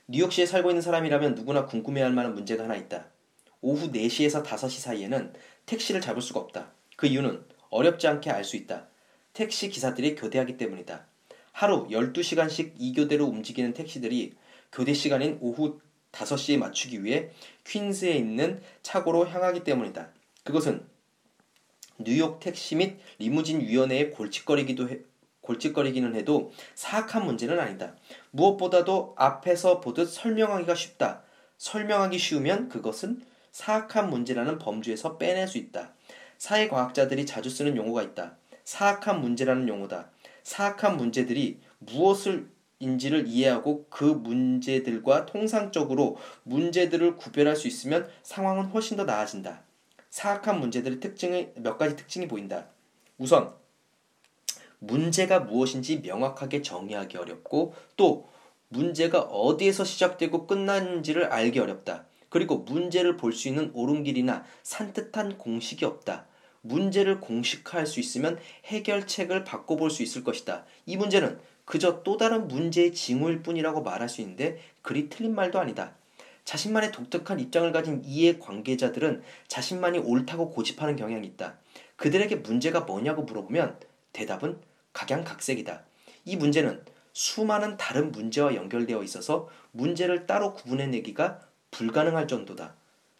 뉴욕시에 0.07 0.45
살고 0.45 0.69
있는 0.69 0.81
사람이라면 0.81 1.35
누구나 1.35 1.65
궁금해할 1.65 2.13
만한 2.13 2.33
문제가 2.33 2.63
하나 2.63 2.75
있다. 2.75 3.07
오후 3.61 3.91
4시에서 3.91 4.45
5시 4.45 4.79
사이에는 4.79 5.33
택시를 5.65 6.01
잡을 6.01 6.21
수가 6.21 6.39
없다. 6.39 6.71
그 6.95 7.07
이유는 7.07 7.43
어렵지 7.75 8.07
않게 8.07 8.31
알 8.31 8.43
수 8.43 8.55
있다. 8.55 8.87
택시 9.33 9.69
기사들이 9.69 10.15
교대하기 10.15 10.57
때문이다. 10.57 11.05
하루 11.51 11.87
12시간씩 11.89 12.77
2교대로 12.79 13.27
움직이는 13.27 13.73
택시들이 13.73 14.35
교대 14.71 14.93
시간인 14.93 15.37
오후 15.41 15.79
5시에 16.13 16.57
맞추기 16.57 17.03
위해 17.03 17.31
퀸즈에 17.65 18.13
있는 18.13 18.61
차고로 18.81 19.27
향하기 19.27 19.65
때문이다. 19.65 20.09
그것은 20.43 20.85
뉴욕 21.97 22.39
택시 22.39 22.75
및 22.75 22.97
리무진 23.19 23.59
위원회의 23.61 24.11
골칫거리기도 24.11 24.89
해, 24.89 24.99
골칫거리기는 25.41 26.15
해도 26.15 26.51
사악한 26.75 27.25
문제는 27.25 27.59
아니다. 27.59 27.95
무엇보다도 28.31 29.15
앞에서 29.17 29.81
보듯 29.81 30.09
설명하기가 30.09 30.75
쉽다. 30.75 31.23
설명하기 31.57 32.17
쉬우면 32.17 32.69
그것은 32.69 33.21
사악한 33.51 34.09
문제라는 34.09 34.59
범주에서 34.59 35.17
빼낼 35.17 35.47
수 35.47 35.57
있다. 35.57 35.94
사회과학자들이 36.37 37.25
자주 37.25 37.49
쓰는 37.49 37.75
용어가 37.77 38.03
있다. 38.03 38.37
사악한 38.63 39.21
문제라는 39.21 39.67
용어다. 39.67 40.09
사악한 40.43 40.97
문제들이 40.97 41.59
무엇을 41.79 42.49
인지를 42.79 43.27
이해하고 43.27 43.87
그 43.89 44.03
문제들과 44.03 45.25
통상적으로 45.25 46.17
문제들을 46.43 47.15
구별할 47.15 47.55
수 47.55 47.67
있으면 47.67 48.09
상황은 48.23 48.65
훨씬 48.65 48.97
더 48.97 49.05
나아진다. 49.05 49.63
사악한 50.09 50.59
문제들의 50.59 50.99
특징의 50.99 51.53
몇 51.57 51.77
가지 51.77 51.95
특징이 51.95 52.27
보인다. 52.27 52.67
우선 53.17 53.53
문제가 54.79 55.39
무엇인지 55.39 55.99
명확하게 55.99 56.61
정의하기 56.61 57.17
어렵고 57.17 57.73
또 57.95 58.29
문제가 58.67 59.21
어디에서 59.21 59.83
시작되고 59.83 60.47
끝나는지를 60.47 61.25
알기 61.25 61.59
어렵다. 61.59 62.05
그리고 62.35 62.57
문제를 62.57 63.15
볼 63.15 63.31
수 63.31 63.47
있는 63.47 63.71
오름길이나 63.73 64.43
산뜻한 64.61 65.37
공식이 65.37 65.85
없다. 65.85 66.25
문제를 66.59 67.21
공식화할 67.21 67.87
수 67.87 68.01
있으면 68.01 68.37
해결책을 68.65 69.45
바꿔볼 69.45 69.89
수 69.89 70.03
있을 70.03 70.25
것이다. 70.25 70.65
이 70.85 70.97
문제는 70.97 71.39
그저 71.63 72.03
또 72.03 72.17
다른 72.17 72.49
문제의 72.49 72.93
징후일 72.93 73.41
뿐이라고 73.41 73.83
말할 73.83 74.09
수 74.09 74.19
있는데 74.19 74.59
그리 74.81 75.07
틀린 75.07 75.33
말도 75.33 75.61
아니다. 75.61 75.95
자신만의 76.43 76.91
독특한 76.91 77.39
입장을 77.39 77.71
가진 77.71 78.01
이해 78.03 78.37
관계자들은 78.37 79.23
자신만이 79.47 79.99
옳다고 79.99 80.49
고집하는 80.49 80.97
경향이 80.97 81.25
있다. 81.25 81.57
그들에게 81.95 82.35
문제가 82.35 82.81
뭐냐고 82.81 83.21
물어보면 83.21 83.79
대답은 84.11 84.59
각양각색이다. 84.91 85.85
이 86.25 86.35
문제는 86.35 86.83
수많은 87.13 87.77
다른 87.77 88.11
문제와 88.11 88.55
연결되어 88.55 89.03
있어서 89.03 89.47
문제를 89.71 90.25
따로 90.27 90.53
구분해내기가 90.53 91.54
불가능할 91.75 92.27
정도다. 92.27 92.73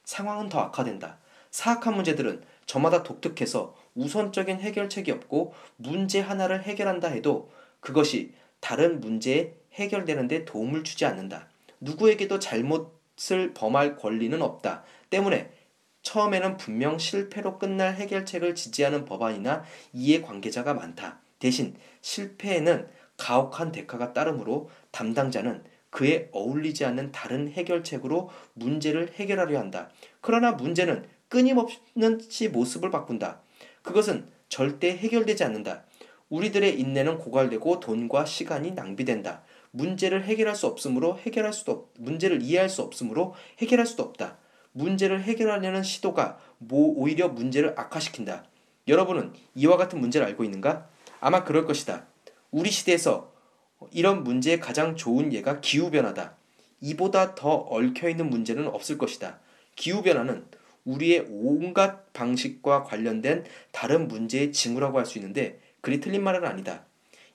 상황은 0.05 0.47
더 0.47 0.61
악화된다. 0.61 1.17
사악한 1.51 1.93
문제들은 1.93 2.41
저마다 2.65 3.03
독특해서 3.03 3.75
우선적인 3.95 4.61
해결책이 4.61 5.11
없고 5.11 5.53
문제 5.75 6.21
하나를 6.21 6.63
해결한다 6.63 7.09
해도 7.09 7.51
그것이 7.81 8.33
다른 8.61 9.01
문제에 9.01 9.53
해결되는데 9.73 10.45
도움을 10.45 10.85
주지 10.85 11.05
않는다. 11.05 11.49
누구에게도 11.81 12.39
잘못을 12.39 13.53
범할 13.53 13.97
권리는 13.97 14.41
없다. 14.41 14.83
때문에 15.09 15.51
처음에는 16.01 16.55
분명 16.55 16.97
실패로 16.97 17.59
끝날 17.59 17.95
해결책을 17.95 18.55
지지하는 18.55 19.03
법안이나 19.03 19.63
이해 19.91 20.21
관계자가 20.21 20.73
많다. 20.73 21.19
대신 21.39 21.75
실패에는 21.99 22.87
가혹한 23.17 23.73
대가가 23.73 24.13
따르므로 24.13 24.69
담당자는 24.91 25.63
그에 25.95 26.27
어울리지 26.33 26.83
않는 26.83 27.13
다른 27.13 27.49
해결책으로 27.49 28.29
문제를 28.51 29.13
해결하려 29.13 29.57
한다. 29.57 29.89
그러나 30.19 30.51
문제는 30.51 31.05
끊임없이 31.29 32.49
모습을 32.49 32.91
바꾼다. 32.91 33.39
그것은 33.81 34.27
절대 34.49 34.89
해결되지 34.89 35.45
않는다. 35.45 35.85
우리들의 36.27 36.77
인내는 36.77 37.17
고갈되고 37.17 37.79
돈과 37.79 38.25
시간이 38.25 38.71
낭비된다. 38.71 39.43
문제를 39.71 40.25
해결할 40.25 40.53
수 40.57 40.67
없으므로 40.67 41.17
해결할 41.17 41.53
수도 41.53 41.71
없, 41.71 41.93
문제를 41.97 42.41
이해할 42.41 42.67
수 42.67 42.81
없으므로 42.81 43.33
해결할 43.59 43.85
수도 43.85 44.03
없다. 44.03 44.37
문제를 44.73 45.23
해결하려는 45.23 45.81
시도가 45.81 46.39
뭐 46.57 46.93
오히려 46.97 47.29
문제를 47.29 47.73
악화시킨다. 47.77 48.43
여러분은 48.89 49.31
이와 49.55 49.77
같은 49.77 50.01
문제를 50.01 50.27
알고 50.27 50.43
있는가? 50.43 50.89
아마 51.21 51.45
그럴 51.45 51.65
것이다. 51.65 52.05
우리 52.51 52.69
시대에서 52.69 53.34
이런 53.91 54.23
문제의 54.23 54.59
가장 54.59 54.95
좋은 54.95 55.33
예가 55.33 55.61
기후변화다. 55.61 56.35
이보다 56.81 57.35
더 57.35 57.49
얽혀있는 57.49 58.29
문제는 58.29 58.67
없을 58.67 58.97
것이다. 58.97 59.39
기후변화는 59.75 60.45
우리의 60.85 61.27
온갖 61.29 62.13
방식과 62.13 62.83
관련된 62.83 63.43
다른 63.71 64.07
문제의 64.07 64.51
징후라고 64.51 64.99
할 64.99 65.05
수 65.05 65.17
있는데 65.17 65.59
그리 65.81 65.99
틀린 65.99 66.23
말은 66.23 66.45
아니다. 66.45 66.85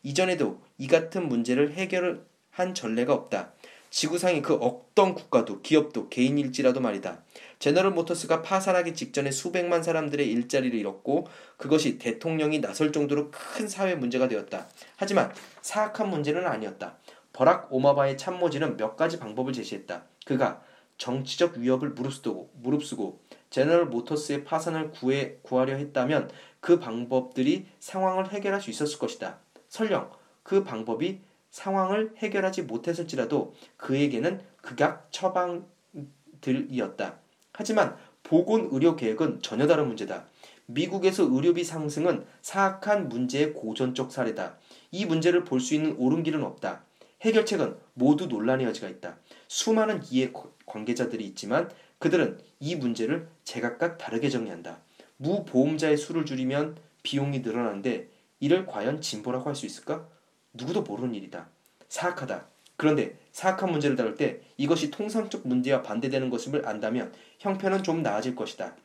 이전에도 0.03 0.63
이 0.79 0.87
같은 0.87 1.29
문제를 1.29 1.73
해결한 1.73 2.75
전례가 2.75 3.13
없다. 3.13 3.53
지구상의 3.91 4.41
그 4.41 4.55
어떤 4.55 5.15
국가도 5.15 5.63
기업도 5.63 6.09
개인일지라도 6.09 6.81
말이다. 6.81 7.23
제너럴 7.59 7.93
모터스가 7.93 8.43
파산하기 8.43 8.95
직전에 8.95 9.31
수백만 9.31 9.83
사람들의 9.83 10.27
일자리를 10.27 10.79
잃었고 10.79 11.27
그것이 11.57 11.99
대통령이 11.99 12.61
나설 12.61 12.93
정도로 12.93 13.31
큰 13.31 13.69
사회 13.69 13.95
문제가 13.95 14.29
되었다. 14.29 14.69
하지만 14.97 15.33
사악한 15.61 16.09
문제는 16.09 16.47
아니었다. 16.47 16.97
버락 17.33 17.73
오마바의 17.73 18.17
참모진은 18.17 18.77
몇 18.77 18.97
가지 18.97 19.19
방법을 19.19 19.53
제시했다. 19.53 20.05
그가 20.25 20.63
정치적 20.97 21.57
위협을 21.57 21.91
무릅쓰고, 21.91 22.51
무릅쓰고 22.55 23.21
제너럴 23.51 23.87
모터스의 23.87 24.45
파산을 24.45 24.91
구해, 24.91 25.37
구하려 25.43 25.75
했다면 25.75 26.31
그 26.61 26.79
방법들이 26.79 27.67
상황을 27.81 28.31
해결할 28.33 28.61
수 28.61 28.71
있었을 28.71 28.99
것이다. 28.99 29.39
설령 29.69 30.11
그 30.43 30.63
방법이 30.63 31.21
상황을 31.51 32.15
해결하지 32.19 32.63
못했을지라도 32.63 33.55
그에게는 33.77 34.41
극약 34.63 35.09
처방들이었다. 35.11 37.19
하지만 37.53 37.97
보건 38.23 38.69
의료 38.71 38.97
계획은 38.97 39.43
전혀 39.43 39.67
다른 39.67 39.89
문제다. 39.89 40.27
미국에서 40.67 41.25
의료비 41.25 41.65
상승은 41.65 42.25
사악한 42.43 43.09
문제의 43.09 43.53
고전적 43.53 44.13
사례다. 44.13 44.57
이 44.93 45.05
문제를 45.05 45.45
볼 45.45 45.61
수 45.61 45.75
있는 45.75 45.97
옳은 45.99 46.23
길은 46.23 46.45
없다. 46.45 46.85
해결책은 47.23 47.77
모두 47.95 48.27
논란의 48.27 48.67
여지가 48.67 48.89
있다. 48.89 49.19
수많은 49.49 50.03
이해 50.11 50.33
관계자들이 50.67 51.25
있지만 51.27 51.69
그들은 51.99 52.39
이 52.61 52.77
문제를 52.77 53.29
제각각 53.45 53.99
다르게 53.99 54.31
정리한다. 54.31 54.81
무보험자의 55.19 55.99
수를 55.99 56.25
줄이면 56.25 56.79
비용이 57.03 57.41
늘어나는데 57.41 58.09
이를 58.39 58.65
과연 58.65 59.03
진보라고 59.03 59.49
할 59.49 59.55
수 59.55 59.67
있을까? 59.67 60.09
누구도 60.53 60.83
모르는 60.83 61.15
일이다. 61.15 61.49
사악하다. 61.89 62.47
그런데 62.77 63.19
사악한 63.33 63.71
문제를 63.71 63.97
다룰 63.97 64.15
때 64.15 64.41
이것이 64.57 64.91
통상적 64.91 65.47
문제와 65.47 65.83
반대되는 65.83 66.31
것임을 66.31 66.67
안다면 66.67 67.13
형편은 67.39 67.83
좀 67.83 68.03
나아질 68.03 68.35
것이다. 68.35 68.77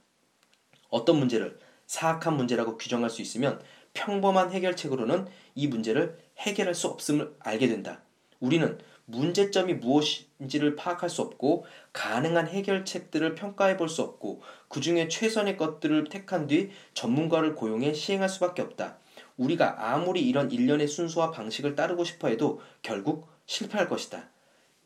어떤 0.90 1.18
문제를 1.18 1.60
사악한 1.88 2.36
문제라고 2.36 2.78
규정할 2.78 3.10
수 3.10 3.22
있으면 3.22 3.62
평범한 3.94 4.52
해결책으로는 4.52 5.28
이 5.56 5.68
문제를 5.68 6.18
해결할 6.40 6.76
수 6.76 6.88
없음을 6.88 7.36
알게 7.40 7.68
된다. 7.68 8.02
우리는 8.40 8.78
문제점이 9.06 9.76
무엇인지를 9.76 10.76
파악할 10.76 11.10
수 11.10 11.22
없고 11.22 11.66
가능한 11.94 12.48
해결책들을 12.48 13.36
평가해 13.36 13.78
볼 13.78 13.88
수 13.88 14.02
없고 14.02 14.42
그 14.68 14.82
중에 14.82 15.08
최선의 15.08 15.58
것들을 15.58 16.06
택한 16.06 16.48
뒤 16.48 16.72
전문가를 16.94 17.56
고용해 17.56 17.94
시행할 17.94 18.28
수밖에 18.30 18.62
없다. 18.62 18.98
우리가 19.38 19.92
아무리 19.94 20.28
이런 20.28 20.52
일련의 20.52 20.88
순서와 20.88 21.32
방식을 21.32 21.76
따르고 21.76 22.04
싶어 22.04 22.28
해도 22.30 22.62
결국 22.82 23.28
실패할 23.46 23.88
것이다. 23.88 24.30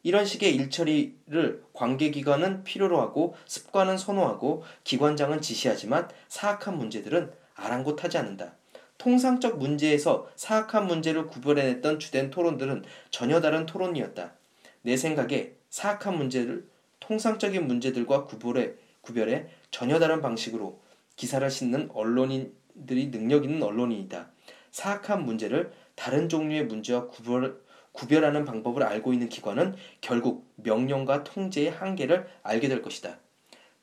이런 0.03 0.25
식의 0.25 0.55
일처리를 0.55 1.63
관계기관은 1.73 2.63
필요로 2.63 2.99
하고 3.01 3.35
습관은 3.45 3.97
선호하고 3.97 4.63
기관장은 4.83 5.41
지시하지만 5.41 6.09
사악한 6.29 6.77
문제들은 6.77 7.31
아랑곳하지 7.55 8.17
않는다. 8.17 8.53
통상적 8.97 9.59
문제에서 9.59 10.29
사악한 10.35 10.87
문제를 10.87 11.27
구별해냈던 11.27 11.99
주된 11.99 12.29
토론들은 12.29 12.83
전혀 13.11 13.41
다른 13.41 13.65
토론이었다. 13.65 14.33
내 14.81 14.97
생각에 14.97 15.53
사악한 15.69 16.17
문제를 16.17 16.67
통상적인 16.99 17.65
문제들과 17.67 18.25
구별해, 18.25 18.73
구별해 19.01 19.47
전혀 19.71 19.99
다른 19.99 20.21
방식으로 20.21 20.79
기사를 21.15 21.49
싣는 21.49 21.89
언론인들이 21.93 23.11
능력 23.11 23.43
있는 23.43 23.63
언론인이다. 23.63 24.31
사악한 24.71 25.25
문제를 25.25 25.71
다른 25.95 26.29
종류의 26.29 26.65
문제와 26.65 27.07
구별, 27.07 27.61
구별하는 27.91 28.45
방법을 28.45 28.83
알고 28.83 29.13
있는 29.13 29.29
기관은 29.29 29.75
결국 30.01 30.47
명령과 30.55 31.23
통제의 31.23 31.71
한계를 31.71 32.27
알게 32.43 32.67
될 32.67 32.81
것이다. 32.81 33.17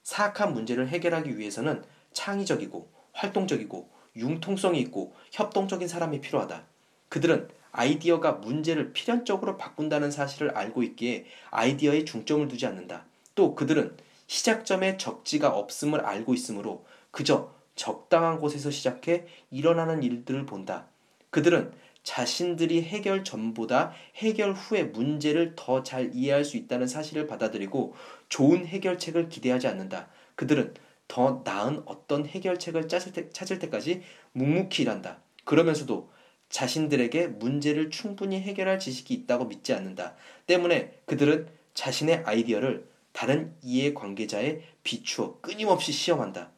사악한 0.03 0.53
문제를 0.55 0.89
해결하기 0.89 1.37
위해서는 1.39 1.83
창의적이고 2.13 2.89
활동적이고 3.13 3.91
융통성이 4.17 4.81
있고 4.81 5.15
협동적인 5.33 5.89
사람이 5.89 6.21
필요하다. 6.21 6.65
그들은 7.09 7.49
아이디어가 7.73 8.33
문제를 8.33 8.93
필연적으로 8.93 9.59
바꾼다는 9.59 10.11
사실을 10.11 10.51
알고 10.57 10.83
있기에 10.83 11.27
아이디어에 11.51 12.05
중점을 12.05 12.49
두지 12.49 12.65
않는다. 12.67 13.05
또 13.35 13.55
그들은 13.55 13.97
시작점에 14.27 14.97
적지가 14.97 15.51
없음을 15.51 16.01
알고 16.01 16.33
있으므로 16.33 16.87
그저 17.11 17.55
적당한 17.77 18.41
곳에서 18.41 18.71
시작해 18.71 19.27
일어나는 19.51 20.03
일들을 20.03 20.47
본다. 20.47 20.89
그들은 21.31 21.73
자신들이 22.03 22.83
해결 22.83 23.25
전보다 23.25 23.93
해결 24.17 24.53
후에 24.53 24.85
문제를 24.85 25.55
더 25.57 25.83
잘 25.83 26.11
이해할 26.15 26.45
수 26.45 26.57
있다는 26.57 26.87
사실을 26.87 27.27
받아들이고 27.27 27.95
좋은 28.29 28.67
해결책을 28.67 29.29
기대하지 29.29 29.67
않는다. 29.67 30.09
그들은 30.37 30.75
더 31.09 31.43
나은 31.45 31.83
어떤 31.85 32.27
해결책을 32.27 32.89
찾을, 32.89 33.13
때, 33.13 33.29
때까지 33.59 34.03
묵묵히 34.33 34.83
일한다. 34.83 35.19
그러면서도 35.45 36.11
자신들에게 36.49 37.29
문제를 37.29 37.91
충분히 37.91 38.41
해결할 38.41 38.79
지식이 38.79 39.13
있다고 39.15 39.47
믿지 39.47 39.73
않는다. 39.73 40.15
때문에 40.47 41.01
그들은 41.07 41.49
자신의 41.75 42.23
아이디어를 42.25 42.89
다른 43.13 43.55
이해 43.63 43.95
관계자에 43.95 44.61
비추어 44.83 45.41
끊임없이 45.41 45.93
시험한다. 45.93 46.51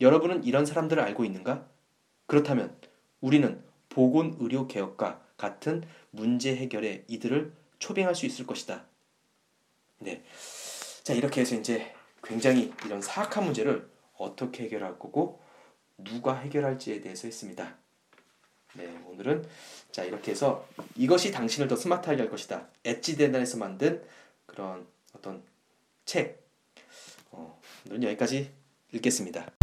여러분은 0.00 0.44
이런 0.44 0.64
사람들을 0.64 1.02
알고 1.02 1.24
있는가? 1.24 1.66
그렇다면 2.26 2.76
우리는 3.20 3.62
보건 3.88 4.36
의료 4.38 4.66
개혁과 4.66 5.20
같은 5.36 5.82
문제 6.10 6.56
해결에 6.56 7.04
이들을 7.08 7.52
초빙할 7.78 8.14
수 8.14 8.26
있을 8.26 8.46
것이다. 8.46 8.84
네. 9.98 10.22
자, 11.02 11.12
이렇게 11.12 11.40
해서 11.40 11.56
이제 11.56 11.92
굉장히 12.22 12.72
이런 12.84 13.00
사악한 13.00 13.44
문제를 13.44 13.90
어떻게 14.16 14.64
해결할 14.64 14.98
거고 14.98 15.40
누가 15.98 16.34
해결할지에 16.36 17.00
대해서 17.00 17.26
했습니다. 17.26 17.76
네, 18.74 18.86
오늘은 19.06 19.44
자 19.90 20.04
이렇게 20.04 20.30
해서 20.30 20.66
이것이 20.94 21.32
당신을 21.32 21.66
더 21.66 21.74
스마트하게 21.74 22.22
할 22.22 22.30
것이다. 22.30 22.68
엣지 22.84 23.16
대단에서 23.16 23.58
만든 23.58 24.02
그런 24.46 24.86
어떤 25.12 25.42
책. 26.04 26.46
어, 27.32 27.60
오늘은 27.86 28.04
여기까지 28.04 28.52
읽겠습니다. 28.92 29.59